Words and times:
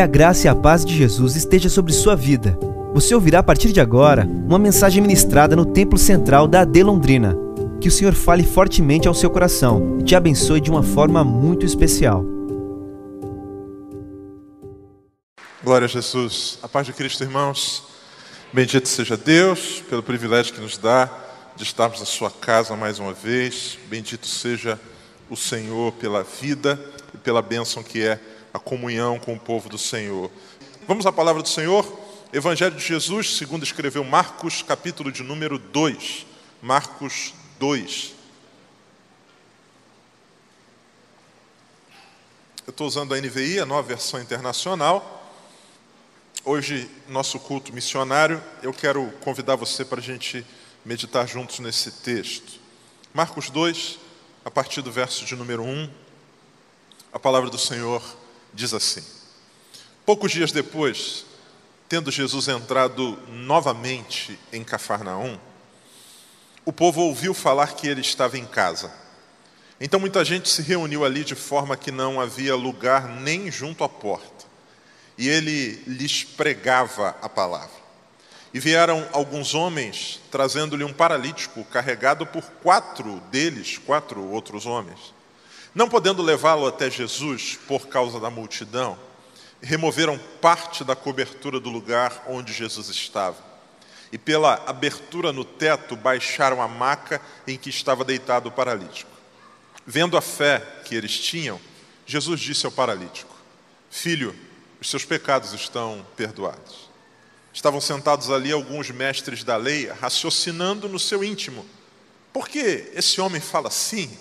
Que 0.00 0.04
a 0.04 0.06
graça 0.06 0.46
e 0.46 0.48
a 0.48 0.54
paz 0.54 0.82
de 0.82 0.96
Jesus 0.96 1.36
esteja 1.36 1.68
sobre 1.68 1.92
sua 1.92 2.16
vida. 2.16 2.58
Você 2.94 3.14
ouvirá 3.14 3.40
a 3.40 3.42
partir 3.42 3.70
de 3.70 3.82
agora 3.82 4.24
uma 4.24 4.58
mensagem 4.58 5.02
ministrada 5.02 5.54
no 5.54 5.66
Templo 5.66 5.98
Central 5.98 6.48
da 6.48 6.62
AD 6.62 6.82
Londrina. 6.82 7.36
Que 7.82 7.88
o 7.88 7.90
Senhor 7.90 8.14
fale 8.14 8.42
fortemente 8.42 9.06
ao 9.06 9.12
seu 9.12 9.28
coração 9.28 9.98
e 10.00 10.02
te 10.02 10.16
abençoe 10.16 10.58
de 10.58 10.70
uma 10.70 10.82
forma 10.82 11.22
muito 11.22 11.66
especial. 11.66 12.24
Glória 15.62 15.84
a 15.84 15.88
Jesus. 15.88 16.58
A 16.62 16.68
paz 16.68 16.86
de 16.86 16.94
Cristo, 16.94 17.22
irmãos. 17.22 17.82
Bendito 18.54 18.88
seja 18.88 19.18
Deus 19.18 19.82
pelo 19.90 20.02
privilégio 20.02 20.54
que 20.54 20.62
nos 20.62 20.78
dá 20.78 21.10
de 21.54 21.62
estarmos 21.62 22.00
na 22.00 22.06
sua 22.06 22.30
casa 22.30 22.74
mais 22.74 22.98
uma 22.98 23.12
vez. 23.12 23.78
Bendito 23.90 24.26
seja 24.26 24.80
o 25.28 25.36
Senhor 25.36 25.92
pela 25.92 26.22
vida 26.22 26.80
e 27.14 27.18
pela 27.18 27.42
bênção 27.42 27.82
que 27.82 28.00
é 28.00 28.18
a 28.52 28.58
comunhão 28.58 29.18
com 29.18 29.34
o 29.34 29.38
povo 29.38 29.68
do 29.68 29.78
Senhor. 29.78 30.30
Vamos 30.86 31.06
à 31.06 31.12
palavra 31.12 31.42
do 31.42 31.48
Senhor? 31.48 31.86
Evangelho 32.32 32.76
de 32.76 32.84
Jesus, 32.84 33.36
segundo 33.36 33.62
escreveu 33.62 34.04
Marcos, 34.04 34.62
capítulo 34.62 35.10
de 35.10 35.22
número 35.22 35.58
2. 35.58 36.26
Marcos 36.62 37.32
2. 37.58 38.14
Eu 42.66 42.70
estou 42.70 42.86
usando 42.86 43.14
a 43.14 43.20
NVI, 43.20 43.60
a 43.60 43.66
nova 43.66 43.86
versão 43.86 44.20
internacional. 44.20 45.32
Hoje, 46.44 46.88
nosso 47.08 47.38
culto 47.38 47.72
missionário, 47.72 48.42
eu 48.62 48.72
quero 48.72 49.10
convidar 49.20 49.56
você 49.56 49.84
para 49.84 50.00
a 50.00 50.02
gente 50.02 50.46
meditar 50.84 51.26
juntos 51.28 51.58
nesse 51.58 51.90
texto. 51.90 52.60
Marcos 53.12 53.50
2, 53.50 53.98
a 54.44 54.50
partir 54.50 54.82
do 54.82 54.90
verso 54.90 55.24
de 55.24 55.36
número 55.36 55.62
1, 55.62 55.90
a 57.12 57.18
palavra 57.18 57.50
do 57.50 57.58
Senhor 57.58 58.02
diz 58.52 58.74
assim: 58.74 59.02
Poucos 60.04 60.32
dias 60.32 60.52
depois, 60.52 61.24
tendo 61.88 62.10
Jesus 62.10 62.48
entrado 62.48 63.18
novamente 63.28 64.38
em 64.52 64.62
Cafarnaum, 64.62 65.38
o 66.64 66.72
povo 66.72 67.00
ouviu 67.02 67.34
falar 67.34 67.74
que 67.74 67.88
ele 67.88 68.00
estava 68.00 68.38
em 68.38 68.46
casa. 68.46 68.92
Então 69.80 69.98
muita 69.98 70.24
gente 70.24 70.48
se 70.48 70.62
reuniu 70.62 71.04
ali 71.04 71.24
de 71.24 71.34
forma 71.34 71.76
que 71.76 71.90
não 71.90 72.20
havia 72.20 72.54
lugar 72.54 73.08
nem 73.08 73.50
junto 73.50 73.82
à 73.82 73.88
porta. 73.88 74.44
E 75.16 75.28
ele 75.28 75.82
lhes 75.86 76.22
pregava 76.22 77.16
a 77.22 77.28
palavra. 77.28 77.80
E 78.52 78.60
vieram 78.60 79.06
alguns 79.12 79.54
homens 79.54 80.20
trazendo-lhe 80.30 80.84
um 80.84 80.92
paralítico 80.92 81.64
carregado 81.64 82.26
por 82.26 82.44
quatro 82.62 83.20
deles, 83.30 83.78
quatro 83.78 84.22
outros 84.22 84.66
homens. 84.66 85.14
Não 85.74 85.88
podendo 85.88 86.22
levá-lo 86.22 86.66
até 86.66 86.90
Jesus 86.90 87.58
por 87.68 87.86
causa 87.86 88.18
da 88.18 88.28
multidão, 88.28 88.98
removeram 89.62 90.18
parte 90.40 90.82
da 90.82 90.96
cobertura 90.96 91.60
do 91.60 91.70
lugar 91.70 92.24
onde 92.26 92.52
Jesus 92.52 92.88
estava. 92.88 93.36
E 94.12 94.18
pela 94.18 94.54
abertura 94.66 95.32
no 95.32 95.44
teto 95.44 95.94
baixaram 95.94 96.60
a 96.60 96.66
maca 96.66 97.20
em 97.46 97.56
que 97.56 97.70
estava 97.70 98.04
deitado 98.04 98.48
o 98.48 98.52
paralítico. 98.52 99.10
Vendo 99.86 100.16
a 100.16 100.20
fé 100.20 100.60
que 100.84 100.94
eles 100.94 101.16
tinham, 101.18 101.60
Jesus 102.04 102.40
disse 102.40 102.66
ao 102.66 102.72
paralítico: 102.72 103.34
Filho, 103.88 104.34
os 104.80 104.90
seus 104.90 105.04
pecados 105.04 105.52
estão 105.52 106.04
perdoados. 106.16 106.90
Estavam 107.52 107.80
sentados 107.80 108.30
ali 108.30 108.50
alguns 108.50 108.90
mestres 108.90 109.44
da 109.44 109.56
lei, 109.56 109.86
raciocinando 109.86 110.88
no 110.88 110.98
seu 110.98 111.22
íntimo. 111.22 111.64
Por 112.32 112.48
que 112.48 112.90
esse 112.94 113.20
homem 113.20 113.40
fala 113.40 113.68
assim? 113.68 114.16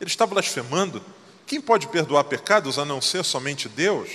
Ele 0.00 0.08
está 0.08 0.26
blasfemando. 0.26 1.02
Quem 1.46 1.60
pode 1.60 1.88
perdoar 1.88 2.24
pecados 2.24 2.78
a 2.78 2.84
não 2.84 3.00
ser 3.00 3.24
somente 3.24 3.68
Deus? 3.68 4.10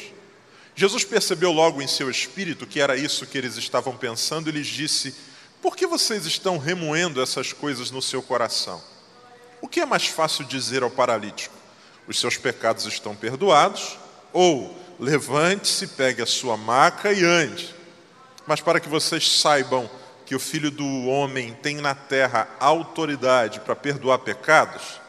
Jesus 0.75 1.03
percebeu 1.03 1.51
logo 1.51 1.81
em 1.81 1.87
seu 1.87 2.09
espírito 2.09 2.65
que 2.65 2.79
era 2.79 2.95
isso 2.95 3.27
que 3.27 3.37
eles 3.37 3.57
estavam 3.57 3.95
pensando 3.95 4.49
e 4.49 4.51
lhes 4.51 4.67
disse: 4.67 5.15
Por 5.61 5.75
que 5.75 5.85
vocês 5.85 6.25
estão 6.25 6.57
remoendo 6.57 7.21
essas 7.21 7.53
coisas 7.53 7.91
no 7.91 8.01
seu 8.01 8.21
coração? 8.21 8.81
O 9.61 9.67
que 9.67 9.79
é 9.79 9.85
mais 9.85 10.07
fácil 10.07 10.43
dizer 10.45 10.83
ao 10.83 10.89
paralítico? 10.89 11.55
Os 12.07 12.19
seus 12.19 12.37
pecados 12.37 12.85
estão 12.85 13.15
perdoados? 13.15 13.97
Ou 14.31 14.75
levante-se, 14.99 15.87
pegue 15.87 16.21
a 16.21 16.25
sua 16.25 16.57
maca 16.57 17.13
e 17.13 17.23
ande? 17.23 17.73
Mas 18.45 18.59
para 18.59 18.79
que 18.79 18.89
vocês 18.89 19.39
saibam 19.39 19.89
que 20.25 20.35
o 20.35 20.39
Filho 20.39 20.71
do 20.71 21.05
Homem 21.05 21.53
tem 21.61 21.77
na 21.77 21.95
terra 21.95 22.47
autoridade 22.59 23.59
para 23.59 23.75
perdoar 23.75 24.19
pecados, 24.19 24.99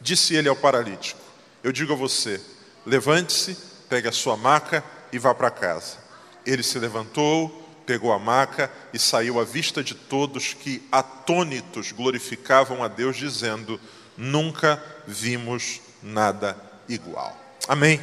disse 0.00 0.34
ele 0.34 0.48
ao 0.48 0.56
paralítico: 0.56 1.20
Eu 1.62 1.72
digo 1.72 1.92
a 1.92 1.96
você, 1.96 2.40
levante-se, 2.86 3.56
pegue 3.88 4.08
a 4.08 4.12
sua 4.12 4.36
maca 4.36 4.82
e 5.12 5.18
vá 5.18 5.34
para 5.34 5.50
casa. 5.50 5.98
Ele 6.46 6.62
se 6.62 6.78
levantou, 6.78 7.60
pegou 7.84 8.12
a 8.12 8.18
maca 8.18 8.70
e 8.94 8.98
saiu 8.98 9.40
à 9.40 9.44
vista 9.44 9.82
de 9.82 9.94
todos 9.94 10.54
que, 10.54 10.82
atônitos, 10.90 11.92
glorificavam 11.92 12.82
a 12.82 12.88
Deus, 12.88 13.16
dizendo: 13.16 13.80
Nunca 14.16 14.82
vimos 15.06 15.80
nada 16.02 16.56
igual. 16.88 17.36
Amém. 17.68 18.00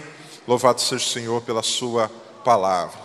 Louvado 0.47 0.81
seja 0.81 1.03
o 1.03 1.09
Senhor 1.09 1.41
pela 1.41 1.63
Sua 1.63 2.09
palavra. 2.43 2.99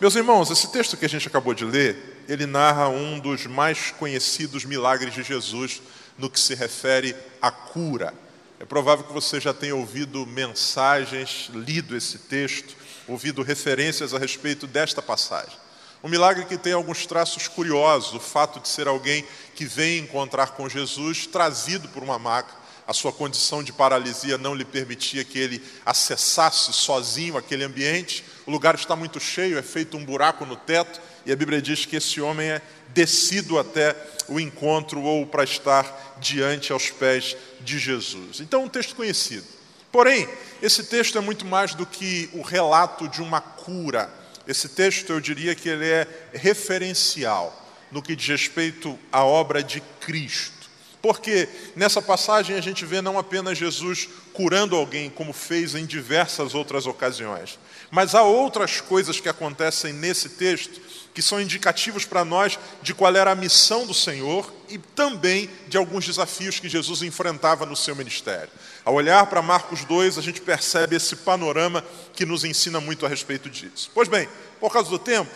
Meus 0.00 0.14
irmãos, 0.14 0.50
esse 0.50 0.72
texto 0.72 0.96
que 0.96 1.04
a 1.04 1.08
gente 1.08 1.28
acabou 1.28 1.52
de 1.52 1.64
ler, 1.64 2.24
ele 2.26 2.46
narra 2.46 2.88
um 2.88 3.18
dos 3.18 3.46
mais 3.46 3.90
conhecidos 3.90 4.64
milagres 4.64 5.12
de 5.12 5.22
Jesus 5.22 5.82
no 6.16 6.30
que 6.30 6.40
se 6.40 6.54
refere 6.54 7.14
à 7.40 7.50
cura. 7.50 8.14
É 8.60 8.64
provável 8.66 9.06
que 9.06 9.12
você 9.14 9.40
já 9.40 9.54
tenha 9.54 9.74
ouvido 9.74 10.26
mensagens, 10.26 11.48
lido 11.54 11.96
esse 11.96 12.18
texto, 12.18 12.76
ouvido 13.08 13.42
referências 13.42 14.12
a 14.12 14.18
respeito 14.18 14.66
desta 14.66 15.00
passagem. 15.00 15.56
Um 16.04 16.10
milagre 16.10 16.44
que 16.44 16.58
tem 16.58 16.74
alguns 16.74 17.06
traços 17.06 17.48
curiosos, 17.48 18.12
o 18.12 18.20
fato 18.20 18.60
de 18.60 18.68
ser 18.68 18.86
alguém 18.86 19.24
que 19.54 19.64
vem 19.64 20.00
encontrar 20.00 20.48
com 20.48 20.68
Jesus, 20.68 21.26
trazido 21.26 21.88
por 21.88 22.02
uma 22.02 22.18
maca, 22.18 22.52
a 22.86 22.92
sua 22.92 23.10
condição 23.10 23.62
de 23.62 23.72
paralisia 23.72 24.36
não 24.36 24.54
lhe 24.54 24.64
permitia 24.64 25.24
que 25.24 25.38
ele 25.38 25.64
acessasse 25.86 26.70
sozinho 26.74 27.38
aquele 27.38 27.64
ambiente. 27.64 28.22
O 28.44 28.50
lugar 28.50 28.74
está 28.74 28.94
muito 28.94 29.18
cheio, 29.18 29.56
é 29.56 29.62
feito 29.62 29.96
um 29.96 30.04
buraco 30.04 30.44
no 30.44 30.56
teto, 30.56 31.00
e 31.24 31.32
a 31.32 31.36
Bíblia 31.36 31.60
diz 31.60 31.84
que 31.84 31.96
esse 31.96 32.20
homem 32.20 32.50
é 32.50 32.62
descido 32.88 33.58
até 33.58 33.96
o 34.28 34.40
encontro 34.40 35.00
ou 35.02 35.26
para 35.26 35.44
estar 35.44 36.16
diante 36.20 36.72
aos 36.72 36.90
pés 36.90 37.36
de 37.60 37.78
Jesus. 37.78 38.40
Então, 38.40 38.64
um 38.64 38.68
texto 38.68 38.94
conhecido. 38.94 39.46
Porém, 39.92 40.28
esse 40.62 40.84
texto 40.84 41.18
é 41.18 41.20
muito 41.20 41.44
mais 41.44 41.74
do 41.74 41.84
que 41.84 42.30
o 42.32 42.42
relato 42.42 43.08
de 43.08 43.20
uma 43.20 43.40
cura. 43.40 44.12
Esse 44.46 44.68
texto, 44.68 45.12
eu 45.12 45.20
diria 45.20 45.54
que 45.54 45.68
ele 45.68 45.86
é 45.86 46.06
referencial 46.32 47.56
no 47.90 48.02
que 48.02 48.14
diz 48.14 48.28
respeito 48.28 48.98
à 49.10 49.24
obra 49.24 49.62
de 49.62 49.80
Cristo. 50.00 50.59
Porque 51.02 51.48
nessa 51.74 52.02
passagem 52.02 52.56
a 52.56 52.60
gente 52.60 52.84
vê 52.84 53.00
não 53.00 53.18
apenas 53.18 53.56
Jesus 53.56 54.08
curando 54.34 54.76
alguém, 54.76 55.08
como 55.08 55.32
fez 55.32 55.74
em 55.74 55.86
diversas 55.86 56.54
outras 56.54 56.86
ocasiões, 56.86 57.58
mas 57.90 58.14
há 58.14 58.22
outras 58.22 58.80
coisas 58.80 59.18
que 59.18 59.28
acontecem 59.28 59.92
nesse 59.92 60.30
texto 60.30 60.80
que 61.12 61.22
são 61.22 61.40
indicativos 61.40 62.04
para 62.04 62.24
nós 62.24 62.58
de 62.82 62.94
qual 62.94 63.14
era 63.14 63.32
a 63.32 63.34
missão 63.34 63.86
do 63.86 63.94
Senhor 63.94 64.52
e 64.68 64.78
também 64.78 65.50
de 65.68 65.76
alguns 65.76 66.06
desafios 66.06 66.60
que 66.60 66.68
Jesus 66.68 67.02
enfrentava 67.02 67.66
no 67.66 67.74
seu 67.74 67.96
ministério. 67.96 68.50
Ao 68.84 68.94
olhar 68.94 69.26
para 69.26 69.42
Marcos 69.42 69.84
2, 69.84 70.18
a 70.18 70.22
gente 70.22 70.40
percebe 70.40 70.96
esse 70.96 71.16
panorama 71.16 71.84
que 72.12 72.24
nos 72.24 72.44
ensina 72.44 72.80
muito 72.80 73.04
a 73.04 73.08
respeito 73.08 73.50
disso. 73.50 73.90
Pois 73.92 74.08
bem, 74.08 74.28
por 74.60 74.72
causa 74.72 74.88
do 74.88 74.98
tempo, 74.98 75.30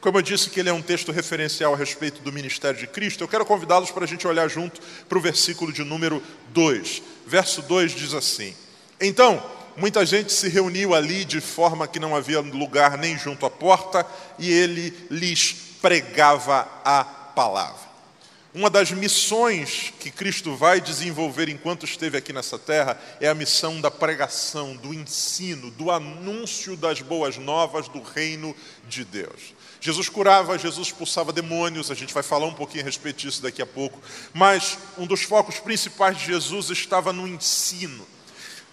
como 0.00 0.18
eu 0.18 0.22
disse 0.22 0.48
que 0.48 0.58
ele 0.58 0.70
é 0.70 0.72
um 0.72 0.80
texto 0.80 1.12
referencial 1.12 1.74
a 1.74 1.76
respeito 1.76 2.22
do 2.22 2.32
ministério 2.32 2.78
de 2.78 2.86
Cristo, 2.86 3.22
eu 3.22 3.28
quero 3.28 3.44
convidá-los 3.44 3.90
para 3.90 4.04
a 4.04 4.08
gente 4.08 4.26
olhar 4.26 4.48
junto 4.48 4.80
para 5.08 5.18
o 5.18 5.20
versículo 5.20 5.72
de 5.72 5.84
número 5.84 6.22
2. 6.48 7.02
Verso 7.26 7.60
2 7.62 7.92
diz 7.92 8.14
assim: 8.14 8.54
Então, 9.00 9.44
muita 9.76 10.04
gente 10.06 10.32
se 10.32 10.48
reuniu 10.48 10.94
ali 10.94 11.24
de 11.24 11.40
forma 11.40 11.86
que 11.86 12.00
não 12.00 12.16
havia 12.16 12.40
lugar 12.40 12.96
nem 12.96 13.18
junto 13.18 13.44
à 13.44 13.50
porta, 13.50 14.06
e 14.38 14.50
ele 14.50 14.96
lhes 15.10 15.52
pregava 15.82 16.66
a 16.84 17.04
palavra. 17.04 17.90
Uma 18.52 18.68
das 18.68 18.90
missões 18.90 19.92
que 20.00 20.10
Cristo 20.10 20.56
vai 20.56 20.80
desenvolver 20.80 21.48
enquanto 21.48 21.84
esteve 21.84 22.18
aqui 22.18 22.32
nessa 22.32 22.58
terra 22.58 23.00
é 23.20 23.28
a 23.28 23.34
missão 23.34 23.80
da 23.80 23.92
pregação, 23.92 24.74
do 24.74 24.92
ensino, 24.92 25.70
do 25.70 25.88
anúncio 25.88 26.76
das 26.76 27.00
boas 27.00 27.36
novas 27.36 27.86
do 27.86 28.02
reino 28.02 28.56
de 28.88 29.04
Deus. 29.04 29.54
Jesus 29.80 30.10
curava, 30.10 30.58
Jesus 30.58 30.88
expulsava 30.88 31.32
demônios, 31.32 31.90
a 31.90 31.94
gente 31.94 32.12
vai 32.12 32.22
falar 32.22 32.46
um 32.46 32.52
pouquinho 32.52 32.82
a 32.82 32.84
respeito 32.84 33.16
disso 33.16 33.42
daqui 33.42 33.62
a 33.62 33.66
pouco, 33.66 33.98
mas 34.34 34.76
um 34.98 35.06
dos 35.06 35.22
focos 35.22 35.58
principais 35.58 36.18
de 36.18 36.26
Jesus 36.26 36.68
estava 36.68 37.14
no 37.14 37.26
ensino, 37.26 38.06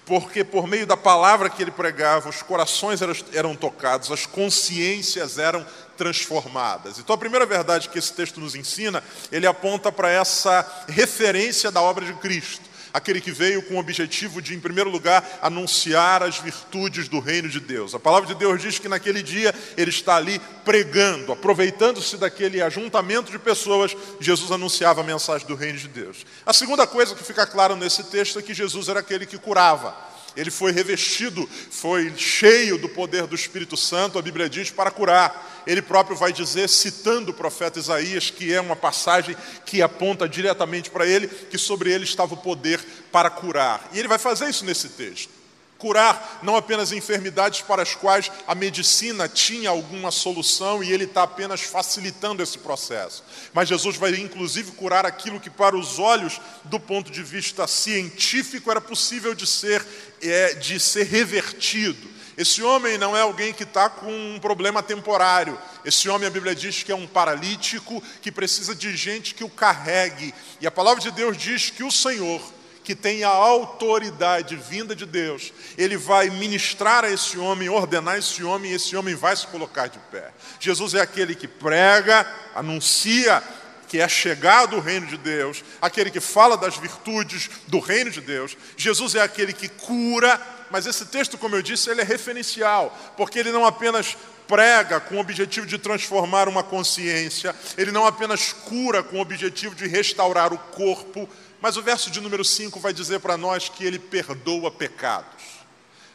porque 0.06 0.44
por 0.44 0.68
meio 0.68 0.86
da 0.86 0.98
palavra 0.98 1.50
que 1.50 1.62
ele 1.62 1.72
pregava, 1.72 2.28
os 2.28 2.42
corações 2.42 3.02
eram, 3.02 3.16
eram 3.34 3.56
tocados, 3.56 4.12
as 4.12 4.26
consciências 4.26 5.38
eram 5.38 5.66
transformadas. 5.96 7.00
Então 7.00 7.16
a 7.16 7.18
primeira 7.18 7.46
verdade 7.46 7.88
que 7.88 7.98
esse 7.98 8.12
texto 8.12 8.42
nos 8.42 8.54
ensina, 8.54 9.02
ele 9.32 9.48
aponta 9.48 9.92
para 9.92 10.10
essa 10.10 10.86
referência 10.90 11.72
da 11.72 11.82
obra 11.82 12.06
de 12.06 12.14
Cristo 12.16 12.67
aquele 12.98 13.22
que 13.22 13.32
veio 13.32 13.62
com 13.62 13.76
o 13.76 13.80
objetivo 13.80 14.42
de, 14.42 14.54
em 14.54 14.60
primeiro 14.60 14.90
lugar, 14.90 15.40
anunciar 15.42 16.24
as 16.24 16.40
virtudes 16.40 17.08
do 17.08 17.20
reino 17.20 17.48
de 17.48 17.60
Deus. 17.60 17.94
A 17.94 18.00
palavra 18.00 18.28
de 18.28 18.36
Deus 18.36 18.62
diz 18.62 18.80
que 18.80 18.90
naquele 18.90 19.24
dia 19.24 19.54
ele 19.78 19.90
está 19.90 20.16
ali 20.16 20.42
pregando, 20.66 21.32
aproveitando-se 21.32 22.18
daquele 22.18 22.62
ajuntamento 22.62 23.32
de 23.32 23.40
pessoas, 23.40 23.96
Jesus 24.20 24.52
anunciava 24.52 25.02
a 25.02 25.04
mensagem 25.04 25.48
do 25.48 25.56
reino 25.56 25.78
de 25.78 25.88
Deus. 25.88 26.26
A 26.46 26.54
segunda 26.54 26.86
coisa 26.86 27.16
que 27.16 27.24
fica 27.24 27.46
claro 27.46 27.76
nesse 27.76 28.04
texto 28.06 28.40
é 28.40 28.42
que 28.42 28.54
Jesus 28.54 28.90
era 28.90 29.00
aquele 29.00 29.26
que 29.26 29.38
curava. 29.38 29.96
Ele 30.36 30.52
foi 30.52 30.72
revestido, 30.72 31.50
foi 31.72 32.14
cheio 32.16 32.78
do 32.78 32.88
poder 32.90 33.26
do 33.26 33.36
Espírito 33.36 33.76
Santo, 33.76 34.20
a 34.20 34.22
Bíblia 34.22 34.50
diz, 34.50 34.70
para 34.70 34.92
curar. 34.92 35.64
Ele 35.66 35.82
próprio 35.82 36.16
vai 36.16 36.32
dizer, 36.32 36.70
citando 36.70 37.32
o 37.32 37.34
profeta 37.34 37.80
Isaías, 37.80 38.30
que 38.30 38.54
é 38.54 38.62
uma 38.62 38.76
passagem 38.76 39.36
que 39.66 39.82
aponta 39.82 40.30
diretamente 40.30 40.90
para 40.90 41.06
ele, 41.06 41.28
que 41.28 41.58
sobre 41.58 41.92
ele 41.92 42.04
estava 42.04 42.34
o 42.34 42.38
poder 42.38 42.80
para 43.12 43.30
curar. 43.30 43.90
E 43.92 44.00
ele 44.00 44.08
vai 44.08 44.20
fazer 44.20 44.50
isso 44.50 44.64
nesse 44.64 44.90
texto. 44.90 45.38
Curar 45.78 46.40
não 46.42 46.56
apenas 46.56 46.92
enfermidades 46.92 47.62
para 47.62 47.84
as 47.84 47.94
quais 47.94 48.32
a 48.48 48.56
medicina 48.56 49.30
tinha 49.30 49.70
alguma 49.70 50.10
solução 50.10 50.84
e 50.84 50.92
ele 50.92 51.04
está 51.04 51.24
apenas 51.24 51.62
facilitando 51.62 52.42
esse 52.42 52.58
processo. 52.58 53.24
Mas 53.54 53.70
Jesus 53.70 53.96
vai 53.96 54.16
inclusive 54.16 54.72
curar 54.72 55.06
aquilo 55.06 55.40
que, 55.40 55.52
para 55.52 55.78
os 55.78 56.00
olhos, 56.00 56.42
do 56.64 56.80
ponto 56.80 57.12
de 57.12 57.22
vista 57.22 57.68
científico, 57.68 58.72
era 58.72 58.82
possível 58.82 59.36
de 59.36 59.46
ser, 59.46 59.86
é, 60.22 60.54
de 60.56 60.80
ser 60.80 61.06
revertido. 61.06 62.18
Esse 62.38 62.62
homem 62.62 63.00
não 63.00 63.18
é 63.18 63.22
alguém 63.22 63.52
que 63.52 63.64
está 63.64 63.90
com 63.90 64.12
um 64.12 64.40
problema 64.40 64.84
temporário. 64.84 65.58
Esse 65.84 66.08
homem, 66.08 66.28
a 66.28 66.32
Bíblia 66.32 66.54
diz 66.54 66.84
que 66.84 66.92
é 66.92 66.96
um 66.96 67.08
paralítico 67.08 68.02
que 68.22 68.32
precisa 68.32 68.76
de 68.76 68.96
gente 68.96 69.34
que 69.34 69.44
o 69.44 69.50
carregue. 69.50 70.34
E 70.62 70.68
a 70.68 70.72
palavra 70.72 71.02
de 71.02 71.10
Deus 71.10 71.36
diz 71.36 71.72
que 71.72 71.84
o 71.84 71.92
Senhor 71.92 72.42
que 72.88 72.96
tem 72.96 73.22
a 73.26 73.28
autoridade 73.28 74.56
vinda 74.56 74.96
de 74.96 75.06
Deus, 75.06 75.52
ele 75.78 75.98
vai 75.98 76.30
ministrar 76.30 77.04
a 77.04 77.12
esse 77.12 77.38
homem, 77.38 77.68
ordenar 77.68 78.18
esse 78.18 78.42
homem, 78.46 78.72
e 78.72 78.76
esse 78.76 78.96
homem 78.96 79.14
vai 79.14 79.36
se 79.36 79.46
colocar 79.48 79.88
de 79.88 80.00
pé. 80.10 80.32
Jesus 80.58 80.94
é 80.94 81.02
aquele 81.02 81.36
que 81.36 81.50
prega, 81.50 82.26
anuncia 82.56 83.44
que 83.88 84.00
é 84.00 84.08
chegado 84.08 84.76
o 84.76 84.80
reino 84.80 85.08
de 85.08 85.18
Deus, 85.18 85.64
aquele 85.82 86.12
que 86.12 86.20
fala 86.20 86.58
das 86.58 86.78
virtudes 86.78 87.50
do 87.68 87.80
reino 87.80 88.12
de 88.12 88.22
Deus. 88.22 88.58
Jesus 88.76 89.16
é 89.16 89.22
aquele 89.22 89.54
que 89.54 89.70
cura, 89.70 90.40
mas 90.70 90.86
esse 90.86 91.06
texto, 91.06 91.38
como 91.38 91.56
eu 91.56 91.62
disse, 91.62 91.90
ele 91.90 92.02
é 92.02 92.04
referencial, 92.04 92.96
porque 93.16 93.40
ele 93.40 93.52
não 93.52 93.66
apenas 93.66 94.18
prega 94.48 95.00
com 95.00 95.16
o 95.16 95.20
objetivo 95.20 95.66
de 95.66 95.78
transformar 95.78 96.48
uma 96.48 96.64
consciência, 96.64 97.56
ele 97.78 97.92
não 97.92 98.06
apenas 98.06 98.54
cura 98.54 99.04
com 99.04 99.18
o 99.18 99.22
objetivo 99.22 99.76
de 99.76 99.88
restaurar 99.88 100.54
o 100.54 100.58
corpo, 100.58 101.30
mas 101.62 101.76
o 101.76 101.82
verso 101.82 102.10
de 102.10 102.22
número 102.22 102.46
5 102.46 102.80
vai 102.80 102.94
dizer 102.94 103.20
para 103.20 103.36
nós 103.36 103.68
que 103.68 103.84
ele 103.84 104.00
perdoa 104.00 104.72
pecados. 104.72 105.58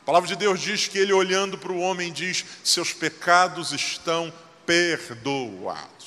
A 0.03 0.05
palavra 0.05 0.29
de 0.29 0.37
Deus 0.37 0.61
diz 0.61 0.89
que 0.89 0.99
ele, 0.99 1.13
olhando 1.13 1.57
para 1.57 1.71
o 1.71 1.79
homem, 1.79 2.13
diz: 2.13 2.45
Seus 2.65 2.93
pecados 2.93 3.73
estão 3.73 4.33
perdoados. 4.67 6.02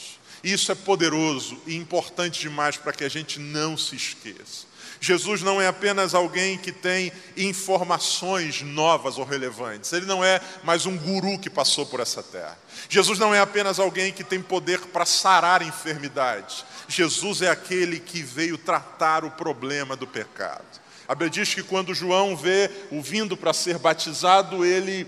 Isso 0.46 0.72
é 0.72 0.76
poderoso 0.76 1.60
e 1.66 1.76
importante 1.76 2.40
demais 2.40 2.78
para 2.78 2.94
que 2.94 3.04
a 3.04 3.10
gente 3.10 3.40
não 3.40 3.76
se 3.76 3.96
esqueça. 3.96 4.68
Jesus 5.02 5.42
não 5.42 5.60
é 5.60 5.68
apenas 5.68 6.14
alguém 6.14 6.56
que 6.56 6.72
tem 6.72 7.12
informações 7.36 8.62
novas 8.62 9.18
ou 9.18 9.26
relevantes. 9.26 9.92
Ele 9.92 10.06
não 10.06 10.24
é 10.24 10.40
mais 10.64 10.86
um 10.86 10.96
guru 10.96 11.40
que 11.40 11.50
passou 11.50 11.88
por 11.88 12.00
essa 12.00 12.22
terra. 12.22 12.60
Jesus 12.88 13.18
não 13.18 13.34
é 13.34 13.40
apenas 13.40 13.80
alguém 13.80 14.14
que 14.14 14.24
tem 14.24 14.40
poder 14.40 14.80
para 14.82 15.04
sarar 15.04 15.64
enfermidades. 15.64 16.64
Jesus 16.88 17.42
é 17.42 17.50
aquele 17.50 18.00
que 18.00 18.22
veio 18.22 18.56
tratar 18.56 19.26
o 19.26 19.32
problema 19.32 19.96
do 19.96 20.06
pecado. 20.06 20.64
A 21.08 21.16
Bíblia 21.16 21.32
diz 21.32 21.56
que 21.56 21.64
quando 21.64 21.96
João 21.96 22.38
vê 22.38 22.70
o 22.92 23.02
vindo 23.02 23.36
para 23.36 23.52
ser 23.52 23.80
batizado, 23.80 24.64
ele, 24.64 25.08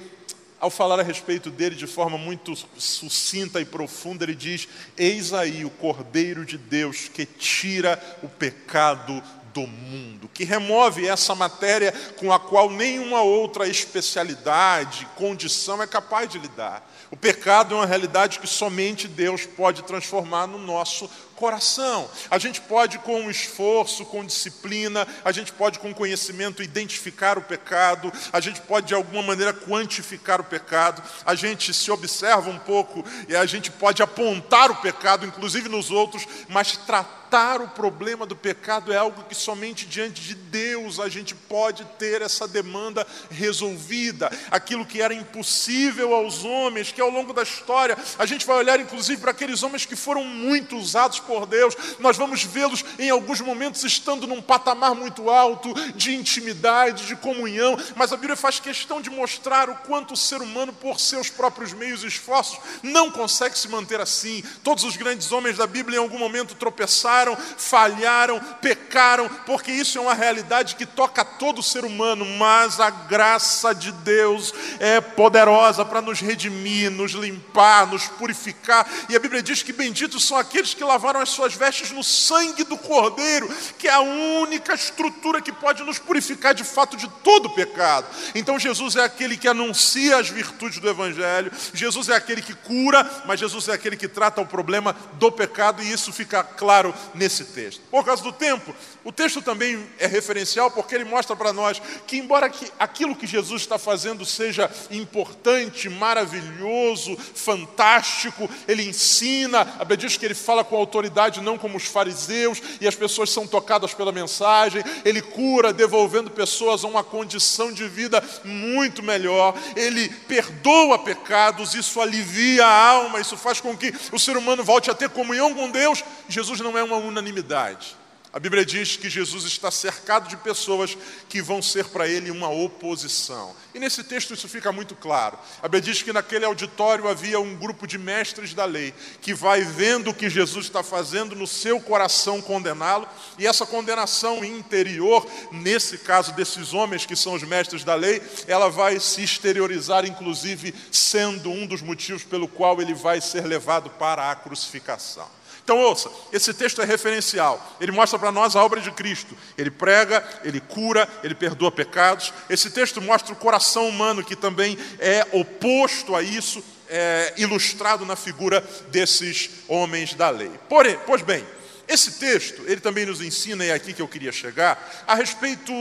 ao 0.59 0.69
falar 0.69 0.99
a 0.99 1.03
respeito 1.03 1.49
dele 1.49 1.75
de 1.75 1.87
forma 1.87 2.17
muito 2.17 2.53
sucinta 2.77 3.61
e 3.61 3.65
profunda, 3.65 4.23
ele 4.23 4.35
diz: 4.35 4.67
Eis 4.97 5.33
aí 5.33 5.63
o 5.63 5.69
Cordeiro 5.69 6.45
de 6.45 6.57
Deus 6.57 7.07
que 7.07 7.25
tira 7.25 8.01
o 8.23 8.27
pecado 8.27 9.21
do 9.53 9.65
mundo, 9.65 10.29
que 10.31 10.43
remove 10.43 11.07
essa 11.07 11.33
matéria 11.33 11.91
com 12.17 12.31
a 12.31 12.39
qual 12.39 12.69
nenhuma 12.69 13.21
outra 13.21 13.67
especialidade, 13.67 15.07
condição 15.15 15.81
é 15.81 15.87
capaz 15.87 16.29
de 16.29 16.37
lidar. 16.37 16.87
O 17.09 17.17
pecado 17.17 17.73
é 17.73 17.77
uma 17.77 17.85
realidade 17.85 18.39
que 18.39 18.47
somente 18.47 19.07
Deus 19.07 19.45
pode 19.45 19.81
transformar 19.83 20.45
no 20.45 20.59
nosso 20.59 21.09
coração. 21.37 22.09
A 22.29 22.37
gente 22.37 22.59
pode, 22.59 22.97
com 22.99 23.29
esforço, 23.29 24.03
com 24.05 24.25
disciplina, 24.25 25.07
a 25.23 25.31
gente 25.31 25.53
pode, 25.53 25.79
com 25.79 25.93
conhecimento, 25.93 26.63
identificar 26.63 27.37
o 27.37 27.43
pecado, 27.43 28.11
a 28.33 28.39
gente 28.41 28.59
pode, 28.61 28.87
de 28.87 28.95
alguma 28.95 29.21
maneira, 29.21 29.53
quantificar 29.53 30.41
o 30.41 30.43
pecado, 30.43 31.01
a 31.25 31.35
gente 31.35 31.73
se 31.73 31.91
observa 31.91 32.49
um 32.49 32.59
pouco 32.59 33.05
e 33.29 33.35
a 33.35 33.45
gente 33.45 33.71
pode 33.71 34.01
apontar 34.01 34.71
o 34.71 34.75
pecado, 34.77 35.25
inclusive 35.25 35.69
nos 35.69 35.91
outros, 35.91 36.25
mas 36.49 36.75
tratar 36.75 37.61
o 37.61 37.67
problema 37.67 38.25
do 38.25 38.35
pecado 38.35 38.93
é 38.93 38.97
algo 38.97 39.23
que 39.23 39.35
somente 39.35 39.85
diante 39.85 40.21
de 40.21 40.33
Deus 40.33 40.97
a 40.97 41.09
gente 41.09 41.35
pode 41.35 41.83
ter 41.99 42.21
essa 42.21 42.47
demanda 42.47 43.05
resolvida. 43.29 44.31
Aquilo 44.49 44.85
que 44.85 45.01
era 45.01 45.13
impossível 45.13 46.15
aos 46.15 46.45
homens, 46.45 46.91
que 46.91 47.01
ao 47.01 47.09
longo 47.09 47.33
da 47.33 47.43
história 47.43 47.97
a 48.17 48.25
gente 48.25 48.45
vai 48.45 48.57
olhar, 48.57 48.79
inclusive, 48.79 49.21
para 49.21 49.31
aqueles 49.31 49.61
homens 49.61 49.85
que 49.85 49.95
foram 49.95 50.23
muito 50.23 50.77
usados 50.77 51.19
por 51.27 51.45
Deus, 51.45 51.75
nós 51.99 52.15
vamos 52.17 52.43
vê-los 52.43 52.83
em 52.97 53.09
alguns 53.09 53.41
momentos 53.41 53.83
estando 53.83 54.25
num 54.25 54.41
patamar 54.41 54.95
muito 54.95 55.29
alto 55.29 55.73
de 55.91 56.15
intimidade, 56.15 57.05
de 57.05 57.15
comunhão, 57.17 57.77
mas 57.95 58.13
a 58.13 58.17
Bíblia 58.17 58.37
faz 58.37 58.59
questão 58.59 59.01
de 59.01 59.09
mostrar 59.09 59.69
o 59.69 59.75
quanto 59.75 60.13
o 60.13 60.17
ser 60.17 60.41
humano, 60.41 60.71
por 60.71 60.99
seus 60.99 61.29
próprios 61.29 61.73
meios 61.73 62.03
e 62.03 62.07
esforços, 62.07 62.59
não 62.81 63.11
consegue 63.11 63.57
se 63.57 63.67
manter 63.67 63.99
assim. 63.99 64.43
Todos 64.63 64.83
os 64.85 64.95
grandes 64.95 65.31
homens 65.31 65.57
da 65.57 65.67
Bíblia 65.67 65.97
em 65.97 66.01
algum 66.01 66.17
momento 66.17 66.55
tropeçaram, 66.55 67.35
falharam, 67.35 68.39
pecaram, 68.61 69.29
porque 69.45 69.71
isso 69.71 69.97
é 69.97 70.01
uma 70.01 70.13
realidade 70.13 70.75
que 70.75 70.85
toca 70.85 71.25
todo 71.25 71.61
ser 71.61 71.83
humano, 71.83 72.25
mas 72.25 72.79
a 72.79 72.89
graça 72.89 73.75
de 73.75 73.91
Deus 73.91 74.53
é 74.79 75.01
poderosa 75.01 75.83
para 75.83 76.01
nos 76.01 76.19
redimir, 76.21 76.89
nos 76.89 77.11
limpar, 77.11 77.87
nos 77.87 78.07
purificar. 78.07 78.87
E 79.09 79.15
a 79.15 79.19
Bíblia 79.19 79.43
diz 79.43 79.61
que 79.61 79.73
benditos 79.73 80.23
são 80.23 80.37
aqueles 80.37 80.73
que 80.73 80.83
lavaram 80.83 81.16
lavaram 81.17 81.21
as 81.21 81.29
suas 81.29 81.53
vestes 81.53 81.91
no 81.91 82.03
sangue 82.03 82.63
do 82.63 82.77
Cordeiro, 82.77 83.49
que 83.77 83.87
é 83.87 83.93
a 83.93 83.99
única 83.99 84.73
estrutura 84.73 85.41
que 85.41 85.51
pode 85.51 85.83
nos 85.83 85.99
purificar 85.99 86.53
de 86.53 86.63
fato 86.63 86.95
de 86.95 87.07
todo 87.23 87.49
pecado. 87.49 88.07
Então 88.35 88.59
Jesus 88.59 88.95
é 88.95 89.03
aquele 89.03 89.37
que 89.37 89.47
anuncia 89.47 90.17
as 90.17 90.29
virtudes 90.29 90.79
do 90.79 90.89
Evangelho, 90.89 91.51
Jesus 91.73 92.09
é 92.09 92.15
aquele 92.15 92.41
que 92.41 92.53
cura, 92.53 93.09
mas 93.25 93.39
Jesus 93.39 93.67
é 93.67 93.73
aquele 93.73 93.97
que 93.97 94.07
trata 94.07 94.41
o 94.41 94.45
problema 94.45 94.95
do 95.13 95.31
pecado, 95.31 95.81
e 95.81 95.91
isso 95.91 96.13
fica 96.13 96.43
claro 96.43 96.93
nesse 97.13 97.45
texto. 97.45 97.81
Por 97.89 98.05
causa 98.05 98.23
do 98.23 98.31
tempo, 98.31 98.75
o 99.03 99.11
texto 99.11 99.41
também 99.41 99.87
é 99.97 100.05
referencial 100.05 100.69
porque 100.69 100.93
ele 100.93 101.05
mostra 101.05 101.35
para 101.35 101.53
nós 101.53 101.81
que, 102.05 102.17
embora 102.17 102.49
que 102.49 102.71
aquilo 102.77 103.15
que 103.15 103.25
Jesus 103.25 103.61
está 103.61 103.77
fazendo 103.77 104.25
seja 104.25 104.69
importante, 104.91 105.89
maravilhoso, 105.89 107.17
fantástico, 107.33 108.49
ele 108.67 108.83
ensina, 108.83 109.61
a 109.61 109.79
Bíblia 109.79 109.97
diz 109.97 110.17
que 110.17 110.25
ele 110.25 110.35
fala 110.35 110.63
com 110.63 110.75
autoridade 110.75 111.06
autoridade, 111.07 111.41
não 111.41 111.57
como 111.57 111.77
os 111.77 111.85
fariseus, 111.85 112.61
e 112.79 112.87
as 112.87 112.95
pessoas 112.95 113.29
são 113.29 113.47
tocadas 113.47 113.93
pela 113.93 114.11
mensagem. 114.11 114.83
Ele 115.03 115.21
cura, 115.21 115.73
devolvendo 115.73 116.29
pessoas 116.29 116.83
a 116.83 116.87
uma 116.87 117.03
condição 117.03 117.71
de 117.71 117.87
vida 117.87 118.23
muito 118.43 119.01
melhor. 119.01 119.55
Ele 119.75 120.09
perdoa 120.27 120.99
pecados, 120.99 121.73
isso 121.73 121.99
alivia 121.99 122.65
a 122.65 122.89
alma, 122.89 123.19
isso 123.19 123.37
faz 123.37 123.59
com 123.59 123.75
que 123.75 123.93
o 124.11 124.19
ser 124.19 124.37
humano 124.37 124.63
volte 124.63 124.91
a 124.91 124.93
ter 124.93 125.09
comunhão 125.09 125.53
com 125.53 125.69
Deus. 125.69 126.03
Jesus 126.27 126.59
não 126.59 126.77
é 126.77 126.83
uma 126.83 126.97
unanimidade. 126.97 127.96
A 128.33 128.39
Bíblia 128.39 128.65
diz 128.65 128.97
que 128.97 129.09
Jesus 129.09 129.45
está 129.45 129.71
cercado 129.71 130.27
de 130.27 130.35
pessoas 130.37 130.97
que 131.29 131.41
vão 131.41 131.61
ser 131.61 131.85
para 131.85 132.07
ele 132.07 132.29
uma 132.29 132.49
oposição. 132.49 133.55
E 133.73 133.79
nesse 133.79 134.03
texto 134.03 134.33
isso 134.33 134.49
fica 134.49 134.71
muito 134.71 134.95
claro. 134.95 135.39
A 135.59 135.63
Bíblia 135.63 135.81
diz 135.81 136.01
que 136.01 136.11
naquele 136.11 136.43
auditório 136.43 137.07
havia 137.07 137.39
um 137.39 137.55
grupo 137.55 137.87
de 137.87 137.97
mestres 137.97 138.53
da 138.53 138.65
lei 138.65 138.93
que 139.21 139.33
vai 139.33 139.61
vendo 139.61 140.09
o 140.09 140.13
que 140.13 140.29
Jesus 140.29 140.65
está 140.65 140.83
fazendo 140.83 141.35
no 141.35 141.47
seu 141.47 141.79
coração 141.79 142.41
condená-lo, 142.41 143.07
e 143.39 143.47
essa 143.47 143.65
condenação 143.65 144.43
interior, 144.43 145.25
nesse 145.51 145.97
caso 145.99 146.33
desses 146.33 146.73
homens 146.73 147.05
que 147.05 147.15
são 147.15 147.33
os 147.33 147.43
mestres 147.43 147.83
da 147.83 147.95
lei, 147.95 148.21
ela 148.47 148.69
vai 148.69 148.99
se 148.99 149.23
exteriorizar, 149.23 150.05
inclusive 150.05 150.75
sendo 150.91 151.49
um 151.49 151.65
dos 151.65 151.81
motivos 151.81 152.23
pelo 152.23 152.47
qual 152.47 152.81
ele 152.81 152.93
vai 152.93 153.21
ser 153.21 153.45
levado 153.45 153.89
para 153.91 154.29
a 154.29 154.35
crucificação. 154.35 155.36
Então, 155.67 155.79
ouça, 155.79 156.09
esse 156.31 156.53
texto 156.53 156.81
é 156.81 156.85
referencial. 156.85 157.75
Ele 157.81 157.91
mostra 157.91 158.17
para 158.17 158.31
nós 158.31 158.55
a 158.55 158.63
obra 158.63 158.79
de 158.79 158.89
Cristo. 158.89 159.37
Ele 159.57 159.69
prega, 159.69 160.25
ele 160.45 160.61
cura, 160.61 161.05
ele 161.21 161.35
perdoa 161.35 161.69
pecados. 161.69 162.33
Esse 162.49 162.69
texto 162.69 163.01
mostra 163.01 163.33
o 163.33 163.35
coração 163.35 163.89
humano, 163.89 164.23
que 164.23 164.33
também 164.33 164.77
é 164.97 165.27
oposto 165.33 166.15
a 166.15 166.21
isso, 166.21 166.63
é, 166.87 167.33
ilustrado 167.35 168.05
na 168.05 168.15
figura 168.15 168.61
desses 168.91 169.49
homens 169.67 170.13
da 170.13 170.29
lei. 170.29 170.51
Porém, 170.69 170.97
pois 171.05 171.21
bem, 171.21 171.45
Esse 171.87 172.19
texto, 172.19 172.63
ele 172.67 172.81
também 172.81 173.05
nos 173.05 173.21
ensina, 173.21 173.65
e 173.65 173.69
é 173.69 173.73
aqui 173.73 173.93
que 173.93 174.01
eu 174.01 174.07
queria 174.07 174.31
chegar, 174.31 175.05
a 175.07 175.15
respeito 175.15 175.71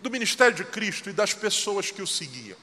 do 0.00 0.10
ministério 0.10 0.54
de 0.54 0.64
Cristo 0.64 1.10
e 1.10 1.12
das 1.12 1.34
pessoas 1.34 1.90
que 1.90 2.00
o 2.00 2.06
seguiam. 2.06 2.56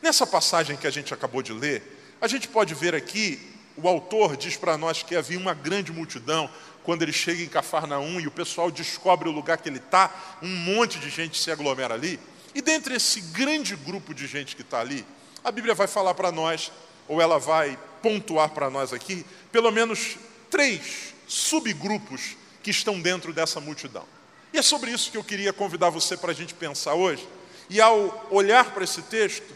Nessa 0.00 0.26
passagem 0.26 0.76
que 0.76 0.86
a 0.86 0.90
gente 0.90 1.12
acabou 1.12 1.42
de 1.42 1.52
ler, 1.52 2.16
a 2.20 2.26
gente 2.26 2.48
pode 2.48 2.74
ver 2.74 2.94
aqui, 2.94 3.38
o 3.76 3.88
autor 3.88 4.36
diz 4.36 4.56
para 4.56 4.78
nós 4.78 5.02
que 5.02 5.14
havia 5.14 5.38
uma 5.38 5.54
grande 5.54 5.92
multidão 5.92 6.48
quando 6.82 7.02
ele 7.02 7.12
chega 7.12 7.42
em 7.42 7.48
Cafarnaum 7.48 8.20
e 8.20 8.26
o 8.26 8.30
pessoal 8.30 8.70
descobre 8.70 9.28
o 9.28 9.32
lugar 9.32 9.58
que 9.58 9.68
ele 9.68 9.78
está, 9.78 10.38
um 10.40 10.48
monte 10.48 10.98
de 10.98 11.10
gente 11.10 11.38
se 11.38 11.50
aglomera 11.50 11.94
ali. 11.94 12.18
E 12.54 12.62
dentre 12.62 12.94
esse 12.94 13.20
grande 13.20 13.74
grupo 13.74 14.14
de 14.14 14.26
gente 14.26 14.54
que 14.54 14.62
está 14.62 14.80
ali, 14.80 15.04
a 15.42 15.50
Bíblia 15.50 15.74
vai 15.74 15.86
falar 15.86 16.14
para 16.14 16.32
nós, 16.32 16.72
ou 17.08 17.20
ela 17.20 17.38
vai 17.38 17.78
pontuar 18.00 18.50
para 18.50 18.70
nós 18.70 18.92
aqui, 18.92 19.26
pelo 19.50 19.70
menos 19.70 20.16
três 20.50 21.12
subgrupos 21.26 22.36
que 22.62 22.70
estão 22.70 23.00
dentro 23.00 23.32
dessa 23.32 23.60
multidão. 23.60 24.04
E 24.52 24.58
é 24.58 24.62
sobre 24.62 24.90
isso 24.90 25.10
que 25.10 25.16
eu 25.16 25.24
queria 25.24 25.52
convidar 25.52 25.90
você 25.90 26.16
para 26.16 26.30
a 26.30 26.34
gente 26.34 26.54
pensar 26.54 26.94
hoje. 26.94 27.28
E 27.68 27.80
ao 27.80 28.28
olhar 28.30 28.72
para 28.72 28.84
esse 28.84 29.02
texto, 29.02 29.54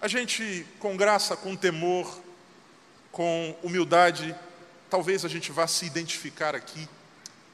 a 0.00 0.06
gente, 0.06 0.66
com 0.78 0.96
graça, 0.96 1.36
com 1.36 1.56
temor, 1.56 2.20
com 3.18 3.52
humildade, 3.64 4.32
talvez 4.88 5.24
a 5.24 5.28
gente 5.28 5.50
vá 5.50 5.66
se 5.66 5.84
identificar 5.84 6.54
aqui 6.54 6.88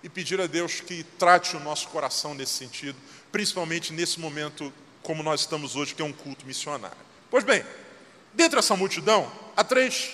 e 0.02 0.10
pedir 0.10 0.38
a 0.38 0.46
Deus 0.46 0.82
que 0.82 1.02
trate 1.18 1.56
o 1.56 1.60
nosso 1.60 1.88
coração 1.88 2.34
nesse 2.34 2.52
sentido, 2.52 2.98
principalmente 3.32 3.90
nesse 3.90 4.20
momento 4.20 4.70
como 5.02 5.22
nós 5.22 5.40
estamos 5.40 5.74
hoje, 5.74 5.94
que 5.94 6.02
é 6.02 6.04
um 6.04 6.12
culto 6.12 6.44
missionário. 6.44 6.98
Pois 7.30 7.44
bem, 7.44 7.64
dentro 8.34 8.56
dessa 8.56 8.76
multidão, 8.76 9.32
há 9.56 9.64
três 9.64 10.10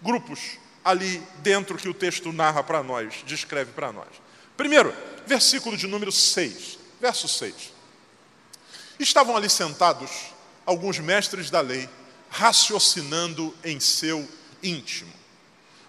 grupos 0.00 0.56
ali 0.84 1.20
dentro 1.38 1.76
que 1.76 1.88
o 1.88 1.94
texto 1.94 2.32
narra 2.32 2.62
para 2.62 2.80
nós, 2.80 3.24
descreve 3.26 3.72
para 3.72 3.92
nós. 3.92 4.06
Primeiro, 4.56 4.94
versículo 5.26 5.76
de 5.76 5.88
número 5.88 6.12
6, 6.12 6.78
verso 7.00 7.26
6. 7.26 7.72
Estavam 9.00 9.36
ali 9.36 9.50
sentados 9.50 10.32
alguns 10.64 11.00
mestres 11.00 11.50
da 11.50 11.60
lei, 11.60 11.88
raciocinando 12.30 13.52
em 13.64 13.80
seu 13.80 14.28
íntimo. 14.62 15.12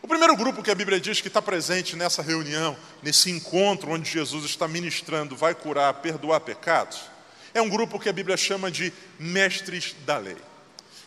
O 0.02 0.08
primeiro 0.08 0.36
grupo 0.36 0.62
que 0.62 0.70
a 0.70 0.76
Bíblia 0.76 1.00
diz 1.00 1.22
que 1.22 1.30
está 1.30 1.42
presente 1.42 1.96
nessa 1.96 2.22
reunião, 2.22 2.76
nesse 3.02 3.32
encontro 3.32 3.92
onde 3.92 4.10
Jesus 4.10 4.44
está 4.44 4.68
ministrando, 4.68 5.36
vai 5.36 5.56
curar, 5.56 5.94
perdoar 5.96 6.42
pecados, 6.42 7.00
é 7.54 7.62
um 7.62 7.70
grupo 7.70 8.00
que 8.00 8.10
a 8.10 8.14
Bíblia 8.14 8.36
chama 8.36 8.70
de 8.70 8.92
mestres 9.18 9.96
da 10.06 10.18
lei. 10.18 10.36